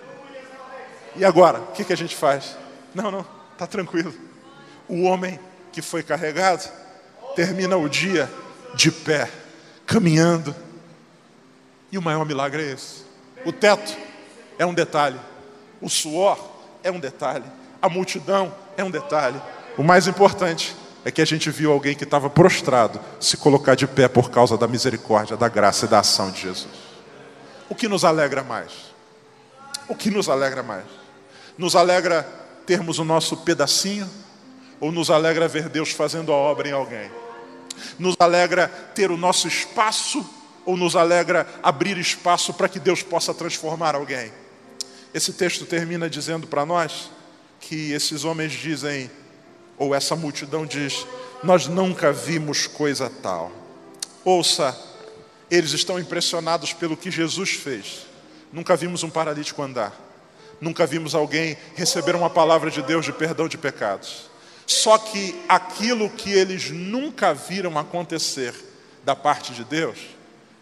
E 1.17 1.25
agora, 1.25 1.61
o 1.61 1.73
que, 1.73 1.85
que 1.85 1.93
a 1.93 1.97
gente 1.97 2.15
faz? 2.15 2.57
Não, 2.95 3.11
não, 3.11 3.27
está 3.53 3.67
tranquilo. 3.67 4.15
O 4.89 5.03
homem 5.03 5.41
que 5.73 5.81
foi 5.81 6.03
carregado 6.03 6.71
termina 7.35 7.77
o 7.77 7.89
dia 7.89 8.31
de 8.75 8.91
pé, 8.91 9.31
caminhando. 9.87 10.55
E 11.91 11.97
o 11.97 12.03
maior 12.03 12.25
milagre 12.27 12.63
é 12.63 12.73
esse. 12.73 13.05
O 13.45 13.53
teto 13.53 13.97
é 14.59 14.67
um 14.67 14.75
detalhe, 14.75 15.19
o 15.81 15.89
suor 15.89 16.39
é 16.83 16.91
um 16.91 17.01
detalhe, 17.01 17.45
a 17.81 17.89
multidão 17.89 18.55
é 18.77 18.85
um 18.85 18.91
detalhe. 18.91 19.41
O 19.79 19.83
mais 19.83 20.07
importante 20.07 20.77
é 21.07 21.11
que 21.13 21.23
a 21.23 21.25
gente 21.25 21.53
viu 21.53 21.71
alguém 21.71 21.95
que 21.95 22.03
estava 22.03 22.29
prostrado 22.29 22.99
se 23.21 23.37
colocar 23.37 23.77
de 23.77 23.87
pé 23.87 24.09
por 24.09 24.29
causa 24.29 24.59
da 24.59 24.67
misericórdia, 24.67 25.37
da 25.37 25.49
graça 25.49 25.87
e 25.87 25.89
da 25.89 26.01
ação 26.01 26.33
de 26.33 26.41
Jesus. 26.41 26.67
O 27.69 27.77
que 27.77 27.87
nos 27.87 28.05
alegra 28.05 28.43
mais? 28.43 28.73
O 29.89 29.95
que 29.95 30.11
nos 30.11 30.29
alegra 30.29 30.65
mais? 30.65 30.85
Nos 31.57 31.77
alegra 31.77 32.25
termos 32.67 32.99
o 32.99 33.05
nosso 33.05 33.37
pedacinho 33.37 34.11
ou 34.81 34.91
nos 34.91 35.09
alegra 35.09 35.47
ver 35.47 35.69
Deus 35.69 35.93
fazendo 35.93 36.33
a 36.33 36.35
obra 36.35 36.71
em 36.71 36.73
alguém? 36.73 37.09
Nos 38.01 38.17
alegra 38.19 38.67
ter 38.67 39.13
o 39.13 39.17
nosso 39.17 39.47
espaço 39.47 40.29
ou 40.65 40.77
nos 40.77 40.97
alegra 40.97 41.47
abrir 41.63 41.97
espaço 41.99 42.53
para 42.53 42.69
que 42.69 42.81
Deus 42.81 43.05
possa 43.05 43.33
transformar 43.33 43.95
alguém? 43.95 44.33
Esse 45.15 45.33
texto 45.33 45.67
termina 45.67 46.11
dizendo 46.11 46.49
para 46.49 46.67
nós 46.67 47.13
que 47.61 47.93
esses 47.93 48.25
homens 48.25 48.51
dizem, 48.51 49.09
ou 49.79 49.95
essa 49.95 50.17
multidão 50.17 50.67
diz: 50.67 51.07
Nós 51.43 51.67
nunca 51.67 52.13
vimos 52.13 52.67
coisa 52.67 53.11
tal. 53.23 53.51
Ouça, 54.25 54.77
eles 55.51 55.73
estão 55.73 55.99
impressionados 55.99 56.73
pelo 56.73 56.97
que 56.97 57.11
Jesus 57.11 57.51
fez. 57.51 58.07
Nunca 58.53 58.77
vimos 58.77 59.03
um 59.03 59.11
paralítico 59.11 59.63
andar. 59.63 59.93
Nunca 60.61 60.87
vimos 60.87 61.15
alguém 61.15 61.57
receber 61.75 62.15
uma 62.17 62.31
palavra 62.31 62.71
de 62.71 62.83
Deus 62.83 63.05
de 63.05 63.13
perdão 63.13 63.47
de 63.47 63.59
pecados. 63.59 64.31
Só 64.67 64.99
que 64.99 65.39
aquilo 65.49 66.11
que 66.11 66.33
eles 66.33 66.71
nunca 66.71 67.33
viram 67.33 67.79
acontecer 67.79 68.55
da 69.05 69.15
parte 69.15 69.53
de 69.53 69.63
Deus 69.63 69.99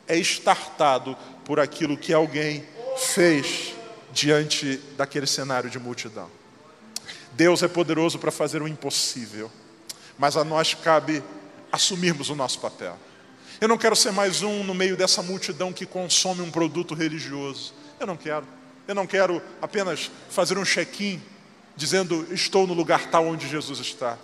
é 0.07 0.17
estartado 0.17 1.17
por 1.45 1.59
aquilo 1.59 1.97
que 1.97 2.13
alguém 2.13 2.65
fez 2.99 3.75
diante 4.13 4.77
daquele 4.97 5.27
cenário 5.27 5.71
de 5.71 5.79
multidão. 5.79 6.29
Deus 7.37 7.63
é 7.63 7.69
poderoso 7.69 8.19
para 8.19 8.31
fazer 8.31 8.63
o 8.63 8.69
impossível, 8.69 9.51
mas 10.17 10.37
a 10.37 10.45
nós 10.45 10.75
cabe 10.75 11.23
assumirmos 11.71 12.31
o 12.31 12.35
nosso 12.37 12.61
papel. 12.61 12.97
Eu 13.61 13.69
não 13.69 13.79
quero 13.79 13.97
ser 13.97 14.13
mais 14.13 14.43
um 14.43 14.63
no 14.63 14.75
meio 14.75 14.97
dessa 14.97 15.23
multidão 15.23 15.73
que 15.73 15.87
consome 15.87 16.43
um 16.43 16.51
produto 16.51 16.95
religioso. 16.95 17.75
Eu 17.99 18.07
não 18.07 18.17
quero. 18.17 18.47
Eu 18.87 18.95
não 18.95 19.07
quero 19.07 19.43
apenas 19.61 20.11
fazer 20.29 20.59
um 20.59 20.65
check-in 20.65 21.21
dizendo 21.77 22.27
estou 22.31 22.67
no 22.67 22.75
lugar 22.75 23.11
tal 23.11 23.27
onde 23.27 23.49
Jesus 23.49 23.79
está. 23.79 24.19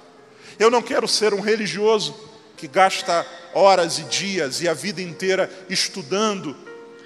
Eu 0.59 0.71
não 0.71 0.83
quero 0.83 1.09
ser 1.09 1.35
um 1.35 1.41
religioso 1.41 2.15
que 2.57 2.69
gasta 2.69 3.27
horas 3.55 3.99
e 3.99 4.05
dias 4.05 4.61
e 4.61 4.69
a 4.69 4.75
vida 4.75 5.01
inteira 5.01 5.51
estudando, 5.69 6.57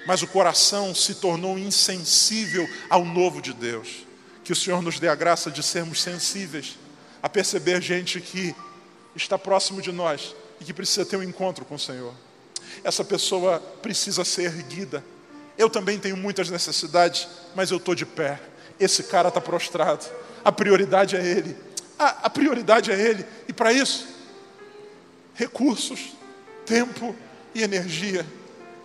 mas 0.05 0.21
o 0.21 0.27
coração 0.27 0.93
se 0.93 1.15
tornou 1.15 1.57
insensível 1.57 2.69
ao 2.89 3.05
novo 3.05 3.41
de 3.41 3.53
Deus. 3.53 4.05
Que 4.45 4.53
o 4.53 4.55
Senhor 4.55 4.81
nos 4.81 4.99
dê 4.99 5.09
a 5.09 5.15
graça 5.15 5.51
de 5.51 5.61
sermos 5.61 6.01
sensíveis 6.01 6.77
a 7.21 7.27
perceber 7.27 7.81
gente 7.81 8.21
que 8.21 8.55
está 9.15 9.37
próximo 9.37 9.81
de 9.81 9.91
nós 9.91 10.35
e 10.61 10.63
que 10.63 10.73
precisa 10.73 11.03
ter 11.03 11.17
um 11.17 11.23
encontro 11.23 11.65
com 11.65 11.75
o 11.75 11.79
Senhor. 11.79 12.13
Essa 12.83 13.03
pessoa 13.03 13.59
precisa 13.81 14.23
ser 14.23 14.43
erguida. 14.43 15.03
Eu 15.57 15.69
também 15.69 15.97
tenho 15.97 16.15
muitas 16.15 16.49
necessidades, 16.49 17.27
mas 17.55 17.71
eu 17.71 17.77
estou 17.77 17.95
de 17.95 18.05
pé. 18.05 18.39
Esse 18.79 19.03
cara 19.03 19.29
está 19.29 19.41
prostrado. 19.41 20.05
A 20.43 20.51
prioridade 20.51 21.15
é 21.15 21.25
Ele. 21.25 21.57
A, 21.97 22.27
a 22.27 22.29
prioridade 22.29 22.91
é 22.91 22.99
Ele. 22.99 23.25
E 23.47 23.53
para 23.53 23.73
isso, 23.73 24.07
recursos, 25.33 26.13
tempo 26.65 27.15
e 27.55 27.63
energia. 27.63 28.25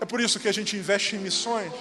É 0.01 0.07
por 0.07 0.21
isso 0.21 0.41
que 0.41 0.49
a 0.49 0.53
gente 0.53 0.77
investe 0.77 1.17
em 1.17 1.19
missões. 1.19 1.73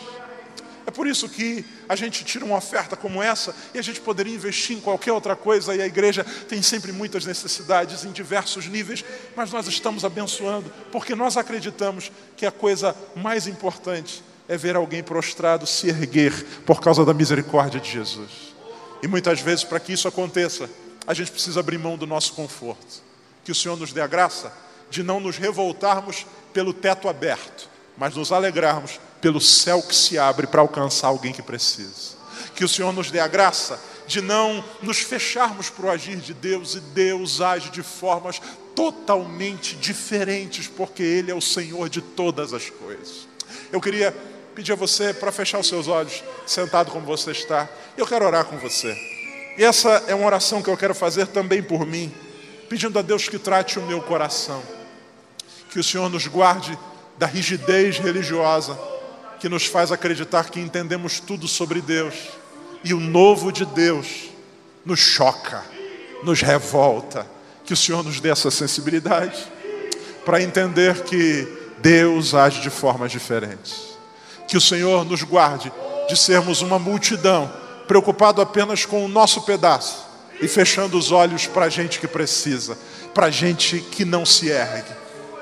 É 0.89 0.91
por 0.91 1.05
isso 1.05 1.29
que 1.29 1.63
a 1.87 1.95
gente 1.95 2.25
tira 2.25 2.43
uma 2.43 2.57
oferta 2.57 2.95
como 2.95 3.21
essa 3.21 3.55
e 3.75 3.77
a 3.77 3.81
gente 3.83 4.01
poderia 4.01 4.33
investir 4.33 4.75
em 4.75 4.79
qualquer 4.79 5.11
outra 5.11 5.35
coisa 5.35 5.75
e 5.75 5.83
a 5.83 5.85
igreja 5.85 6.23
tem 6.47 6.63
sempre 6.63 6.91
muitas 6.91 7.27
necessidades 7.27 8.05
em 8.05 8.11
diversos 8.11 8.65
níveis, 8.65 9.05
mas 9.35 9.51
nós 9.51 9.67
estamos 9.67 10.03
abençoando 10.03 10.73
porque 10.91 11.13
nós 11.13 11.37
acreditamos 11.37 12.11
que 12.35 12.43
a 12.43 12.51
coisa 12.51 12.95
mais 13.15 13.45
importante 13.45 14.23
é 14.47 14.57
ver 14.57 14.75
alguém 14.75 15.03
prostrado 15.03 15.67
se 15.67 15.89
erguer 15.89 16.33
por 16.65 16.81
causa 16.81 17.05
da 17.05 17.13
misericórdia 17.13 17.79
de 17.79 17.91
Jesus. 17.91 18.55
E 19.03 19.07
muitas 19.07 19.39
vezes, 19.41 19.63
para 19.63 19.79
que 19.79 19.93
isso 19.93 20.07
aconteça, 20.07 20.67
a 21.05 21.13
gente 21.13 21.29
precisa 21.29 21.59
abrir 21.59 21.77
mão 21.77 21.97
do 21.97 22.07
nosso 22.07 22.33
conforto. 22.33 23.03
Que 23.45 23.51
o 23.51 23.55
Senhor 23.55 23.77
nos 23.77 23.93
dê 23.93 24.01
a 24.01 24.07
graça 24.07 24.51
de 24.89 25.03
não 25.03 25.19
nos 25.19 25.37
revoltarmos 25.37 26.25
pelo 26.51 26.73
teto 26.73 27.07
aberto, 27.07 27.69
mas 27.95 28.15
nos 28.15 28.31
alegrarmos 28.31 28.99
pelo 29.21 29.41
céu 29.41 29.81
que 29.81 29.95
se 29.95 30.17
abre 30.17 30.47
para 30.47 30.61
alcançar 30.61 31.07
alguém 31.07 31.33
que 31.33 31.41
precisa. 31.41 32.17
Que 32.55 32.63
o 32.63 32.69
Senhor 32.69 32.91
nos 32.93 33.11
dê 33.11 33.19
a 33.19 33.27
graça 33.27 33.79
de 34.07 34.21
não 34.21 34.63
nos 34.81 34.99
fecharmos 34.99 35.69
para 35.69 35.85
o 35.85 35.91
agir 35.91 36.17
de 36.17 36.33
Deus 36.33 36.75
e 36.75 36.79
Deus 36.79 37.41
age 37.41 37.69
de 37.69 37.83
formas 37.83 38.41
totalmente 38.75 39.75
diferentes, 39.75 40.67
porque 40.67 41.03
Ele 41.03 41.31
é 41.31 41.35
o 41.35 41.41
Senhor 41.41 41.89
de 41.89 42.01
todas 42.01 42.53
as 42.53 42.69
coisas. 42.69 43.27
Eu 43.71 43.79
queria 43.79 44.15
pedir 44.55 44.71
a 44.71 44.75
você 44.75 45.13
para 45.13 45.31
fechar 45.31 45.59
os 45.59 45.67
seus 45.67 45.87
olhos, 45.87 46.23
sentado 46.45 46.91
como 46.91 47.05
você 47.05 47.31
está. 47.31 47.69
Eu 47.95 48.07
quero 48.07 48.25
orar 48.25 48.45
com 48.45 48.57
você. 48.57 48.97
E 49.57 49.63
essa 49.63 50.03
é 50.07 50.15
uma 50.15 50.25
oração 50.25 50.61
que 50.61 50.69
eu 50.69 50.77
quero 50.77 50.95
fazer 50.95 51.27
também 51.27 51.61
por 51.61 51.85
mim, 51.85 52.13
pedindo 52.67 52.97
a 52.97 53.01
Deus 53.01 53.27
que 53.27 53.37
trate 53.37 53.77
o 53.77 53.85
meu 53.85 54.01
coração. 54.01 54.63
Que 55.69 55.79
o 55.79 55.83
Senhor 55.83 56.09
nos 56.09 56.25
guarde 56.25 56.77
da 57.17 57.27
rigidez 57.27 57.99
religiosa 57.99 58.79
que 59.39 59.49
nos 59.49 59.65
faz 59.65 59.91
acreditar 59.91 60.49
que 60.49 60.59
entendemos 60.59 61.19
tudo 61.19 61.47
sobre 61.47 61.81
Deus. 61.81 62.13
E 62.83 62.93
o 62.93 62.99
novo 62.99 63.51
de 63.51 63.65
Deus 63.65 64.29
nos 64.85 64.99
choca, 64.99 65.63
nos 66.23 66.41
revolta. 66.41 67.25
Que 67.65 67.73
o 67.73 67.77
Senhor 67.77 68.03
nos 68.03 68.19
dê 68.19 68.29
essa 68.29 68.51
sensibilidade 68.51 69.37
para 70.25 70.41
entender 70.41 71.03
que 71.03 71.47
Deus 71.79 72.33
age 72.33 72.61
de 72.61 72.69
formas 72.69 73.11
diferentes. 73.11 73.97
Que 74.47 74.57
o 74.57 74.61
Senhor 74.61 75.05
nos 75.05 75.23
guarde 75.23 75.71
de 76.07 76.17
sermos 76.17 76.61
uma 76.61 76.79
multidão 76.79 77.51
preocupado 77.87 78.41
apenas 78.41 78.85
com 78.85 79.05
o 79.05 79.07
nosso 79.07 79.43
pedaço 79.43 80.05
e 80.41 80.47
fechando 80.47 80.97
os 80.97 81.11
olhos 81.11 81.47
para 81.47 81.65
a 81.65 81.69
gente 81.69 81.99
que 81.99 82.07
precisa, 82.07 82.77
para 83.13 83.27
a 83.27 83.31
gente 83.31 83.79
que 83.79 84.03
não 84.03 84.25
se 84.25 84.49
ergue. 84.49 84.91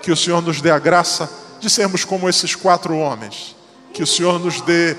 Que 0.02 0.12
o 0.12 0.18
Senhor 0.18 0.41
nos 0.41 0.62
dê 0.62 0.70
a 0.70 0.80
graça 0.80 1.30
de 1.60 1.70
sermos 1.70 2.06
como 2.06 2.30
esses 2.30 2.56
quatro 2.56 2.98
homens 2.98 3.57
que 3.94 4.04
o 4.04 4.08
Senhor 4.08 4.40
nos 4.40 4.62
dê 4.62 4.96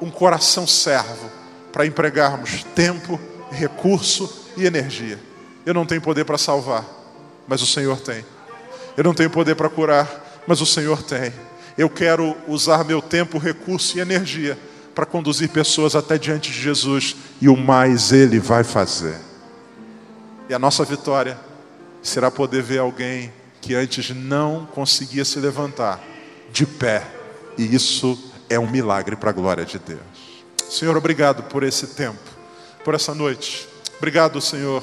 um 0.00 0.10
coração 0.10 0.66
servo 0.66 1.30
para 1.72 1.86
empregarmos 1.86 2.64
tempo, 2.74 3.20
recurso 3.50 4.48
e 4.56 4.64
energia. 4.64 5.18
Eu 5.64 5.74
não 5.74 5.86
tenho 5.86 6.00
poder 6.00 6.24
para 6.24 6.38
salvar, 6.38 6.84
mas 7.46 7.62
o 7.62 7.66
Senhor 7.66 8.00
tem. 8.00 8.24
Eu 8.96 9.04
não 9.04 9.14
tenho 9.14 9.30
poder 9.30 9.54
para 9.54 9.68
curar, 9.68 10.42
mas 10.46 10.60
o 10.60 10.66
Senhor 10.66 11.02
tem. 11.02 11.32
Eu 11.78 11.88
quero 11.88 12.36
usar 12.46 12.84
meu 12.84 13.00
tempo, 13.00 13.38
recurso 13.38 13.96
e 13.96 14.00
energia 14.00 14.58
para 14.94 15.06
conduzir 15.06 15.48
pessoas 15.48 15.96
até 15.96 16.18
diante 16.18 16.50
de 16.50 16.60
Jesus 16.60 17.16
e 17.40 17.48
o 17.48 17.56
mais 17.56 18.12
Ele 18.12 18.38
vai 18.38 18.62
fazer. 18.62 19.16
E 20.48 20.54
a 20.54 20.58
nossa 20.58 20.84
vitória 20.84 21.38
será 22.02 22.30
poder 22.30 22.62
ver 22.62 22.78
alguém 22.78 23.32
que 23.60 23.74
antes 23.74 24.10
não 24.10 24.66
conseguia 24.66 25.24
se 25.24 25.38
levantar 25.38 26.02
de 26.52 26.66
pé, 26.66 27.06
e 27.56 27.74
isso 27.74 28.18
é 28.48 28.58
um 28.58 28.70
milagre 28.70 29.16
para 29.16 29.30
a 29.30 29.32
glória 29.32 29.64
de 29.64 29.78
Deus. 29.78 30.00
Senhor, 30.68 30.96
obrigado 30.96 31.42
por 31.44 31.62
esse 31.62 31.88
tempo, 31.88 32.18
por 32.84 32.94
essa 32.94 33.14
noite. 33.14 33.68
Obrigado, 33.98 34.40
Senhor, 34.40 34.82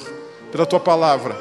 pela 0.50 0.64
tua 0.64 0.80
palavra, 0.80 1.36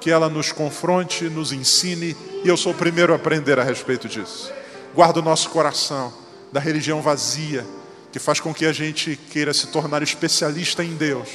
que 0.00 0.10
ela 0.10 0.28
nos 0.28 0.52
confronte, 0.52 1.24
nos 1.24 1.52
ensine, 1.52 2.16
e 2.44 2.48
eu 2.48 2.56
sou 2.56 2.72
o 2.72 2.76
primeiro 2.76 3.12
a 3.12 3.16
aprender 3.16 3.58
a 3.58 3.64
respeito 3.64 4.08
disso. 4.08 4.52
Guarda 4.94 5.20
o 5.20 5.22
nosso 5.22 5.50
coração 5.50 6.12
da 6.52 6.60
religião 6.60 7.02
vazia, 7.02 7.66
que 8.12 8.18
faz 8.18 8.40
com 8.40 8.54
que 8.54 8.64
a 8.64 8.72
gente 8.72 9.18
queira 9.30 9.52
se 9.52 9.66
tornar 9.68 10.02
especialista 10.02 10.84
em 10.84 10.94
Deus, 10.94 11.28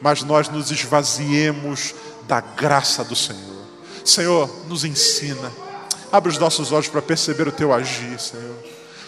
mas 0.00 0.22
nós 0.22 0.48
nos 0.48 0.70
esvaziemos 0.70 1.94
da 2.26 2.40
graça 2.40 3.04
do 3.04 3.14
Senhor. 3.14 3.64
Senhor, 4.04 4.50
nos 4.66 4.84
ensina, 4.84 5.52
abre 6.10 6.30
os 6.30 6.38
nossos 6.38 6.72
olhos 6.72 6.88
para 6.88 7.02
perceber 7.02 7.48
o 7.48 7.52
teu 7.52 7.72
agir, 7.72 8.18
Senhor. 8.20 8.56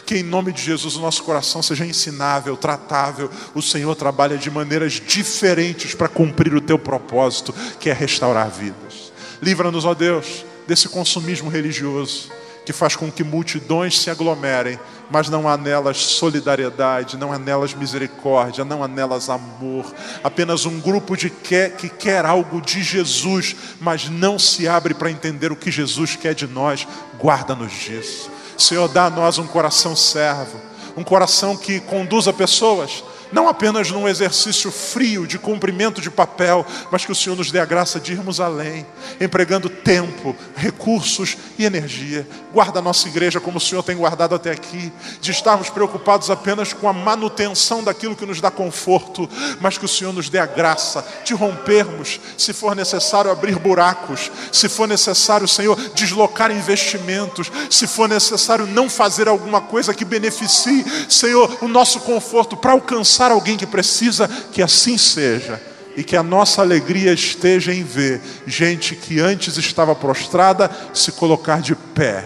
Que 0.07 0.17
em 0.17 0.23
nome 0.23 0.53
de 0.53 0.63
Jesus 0.63 0.97
o 0.97 1.01
nosso 1.01 1.23
coração 1.23 1.63
seja 1.63 1.87
ensinável, 1.87 2.57
tratável. 2.57 3.31
O 3.55 3.63
Senhor 3.63 3.95
trabalha 3.95 4.37
de 4.37 4.51
maneiras 4.51 4.95
diferentes 4.95 5.95
para 5.95 6.09
cumprir 6.09 6.55
o 6.55 6.61
teu 6.61 6.79
propósito, 6.79 7.55
que 7.79 7.89
é 7.89 7.93
restaurar 7.93 8.51
vidas. 8.51 9.13
Livra-nos, 9.41 9.85
ó 9.85 9.95
Deus, 9.95 10.45
desse 10.67 10.89
consumismo 10.89 11.49
religioso 11.49 12.40
que 12.71 12.73
faz 12.73 12.95
com 12.95 13.11
que 13.11 13.25
multidões 13.25 13.99
se 13.99 14.11
aglomerem, 14.11 14.79
mas 15.11 15.29
não 15.29 15.49
há 15.49 15.57
nelas 15.57 15.97
solidariedade, 15.97 17.17
não 17.17 17.33
há 17.33 17.39
nelas 17.39 17.75
misericórdia, 17.75 18.65
não 18.65 18.85
há 18.85 18.87
nelas 18.87 19.29
amor. 19.29 19.93
Apenas 20.23 20.67
um 20.67 20.79
grupo 20.79 21.17
de 21.17 21.31
que, 21.31 21.71
que 21.71 21.89
quer 21.89 22.25
algo 22.25 22.61
de 22.61 22.81
Jesus, 22.81 23.57
mas 23.81 24.09
não 24.09 24.39
se 24.39 24.69
abre 24.69 24.95
para 24.95 25.11
entender 25.11 25.51
o 25.51 25.57
que 25.57 25.69
Jesus 25.69 26.15
quer 26.15 26.33
de 26.33 26.47
nós. 26.47 26.87
Guarda-nos 27.19 27.73
disso. 27.73 28.31
Senhor, 28.57 28.87
dá 28.87 29.07
a 29.07 29.11
nós 29.11 29.37
um 29.37 29.49
coração 29.49 29.97
servo, 29.97 30.61
um 30.97 31.03
coração 31.03 31.57
que 31.57 31.81
conduza 31.81 32.33
pessoas 32.33 33.03
não 33.33 33.49
apenas 33.49 33.91
num 33.91 34.09
exercício 34.09 34.71
frio 34.71 35.27
de 35.27 35.39
cumprimento 35.39 36.01
de 36.01 36.11
papel, 36.11 36.67
mas 36.91 37.05
que 37.05 37.13
o 37.13 37.15
Senhor 37.15 37.37
nos 37.37 37.51
dê 37.51 37.61
a 37.61 37.65
graça 37.65 38.01
de 38.01 38.13
irmos 38.13 38.41
além, 38.41 38.87
empregando 39.21 39.69
tempo, 39.69 40.35
recursos 40.57 41.37
e 41.59 41.65
energia. 41.65 42.27
Guarda 42.53 42.81
a 42.81 42.83
nossa 42.83 43.09
igreja 43.09 43.41
como 43.41 43.59
o 43.59 43.61
Senhor 43.61 43.83
tem 43.83 43.97
guardado 43.97 44.35
até 44.35 44.51
aqui, 44.51 44.93
de 45.21 45.31
estarmos 45.31 45.71
preocupados 45.71 46.31
apenas 46.31 46.73
com 46.73 46.89
a 46.89 46.93
manutenção 46.93 47.85
daquilo 47.85 48.17
que 48.17 48.27
nos 48.27 48.41
dá 48.41 48.51
conforto, 48.51 49.29
mas 49.61 49.79
que 49.79 49.85
o 49.85 49.89
Senhor 49.89 50.13
nos 50.13 50.29
dê 50.29 50.39
a 50.39 50.47
graça 50.47 51.07
de 51.25 51.35
rompermos, 51.35 52.21
se 52.37 52.53
for 52.53 52.75
necessário 52.75 53.31
abrir 53.31 53.59
buracos, 53.59 54.31
se 54.53 54.69
for 54.69 54.89
necessário, 54.89 55.47
Senhor, 55.47 55.77
deslocar 55.95 56.51
investimentos, 56.51 57.51
se 57.71 57.87
for 57.87 58.09
necessário 58.09 58.67
não 58.67 58.89
fazer 58.89 59.29
alguma 59.29 59.61
coisa 59.61 59.95
que 59.95 60.05
beneficie, 60.05 60.85
Senhor, 61.09 61.59
o 61.61 61.69
nosso 61.69 62.01
conforto 62.01 62.57
para 62.57 62.73
alcançar 62.73 63.20
alcançar 63.21 63.31
alguém 63.31 63.57
que 63.57 63.67
precisa, 63.67 64.29
que 64.53 64.63
assim 64.63 64.97
seja. 64.97 65.61
E 65.97 66.05
que 66.05 66.17
a 66.17 66.23
nossa 66.23 66.63
alegria 66.63 67.13
esteja 67.13 67.75
em 67.75 67.83
ver 67.83 68.21
gente 68.47 68.95
que 68.95 69.21
antes 69.21 69.57
estava 69.59 69.95
prostrada 69.95 70.71
se 70.95 71.13
colocar 71.13 71.61
de 71.61 71.75
pé, 71.75 72.25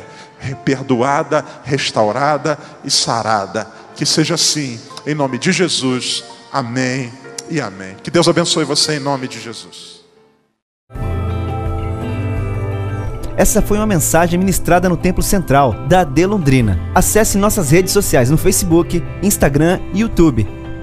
perdoada, 0.65 1.45
restaurada 1.65 2.59
e 2.85 2.91
sarada. 2.91 3.67
Que 3.97 4.05
seja 4.05 4.35
assim, 4.35 4.79
em 5.07 5.15
nome 5.15 5.39
de 5.39 5.51
Jesus. 5.51 6.23
Amém 6.53 7.13
e 7.51 7.61
amém. 7.61 7.97
Que 8.03 8.11
Deus 8.11 8.29
abençoe 8.29 8.65
você 8.65 8.97
em 8.97 9.01
nome 9.01 9.27
de 9.27 9.41
Jesus. 9.41 9.95
Essa 13.37 13.61
foi 13.61 13.79
uma 13.79 13.87
mensagem 13.87 14.39
ministrada 14.39 14.89
no 14.89 14.97
Templo 14.97 15.23
Central 15.23 15.73
da 15.89 16.03
AD 16.03 16.27
Londrina. 16.27 16.79
Acesse 16.95 17.37
nossas 17.37 17.71
redes 17.71 17.93
sociais 17.93 18.31
no 18.31 18.37
Facebook, 18.37 19.03
Instagram 19.23 19.81
e 19.93 20.01
YouTube 20.01 20.64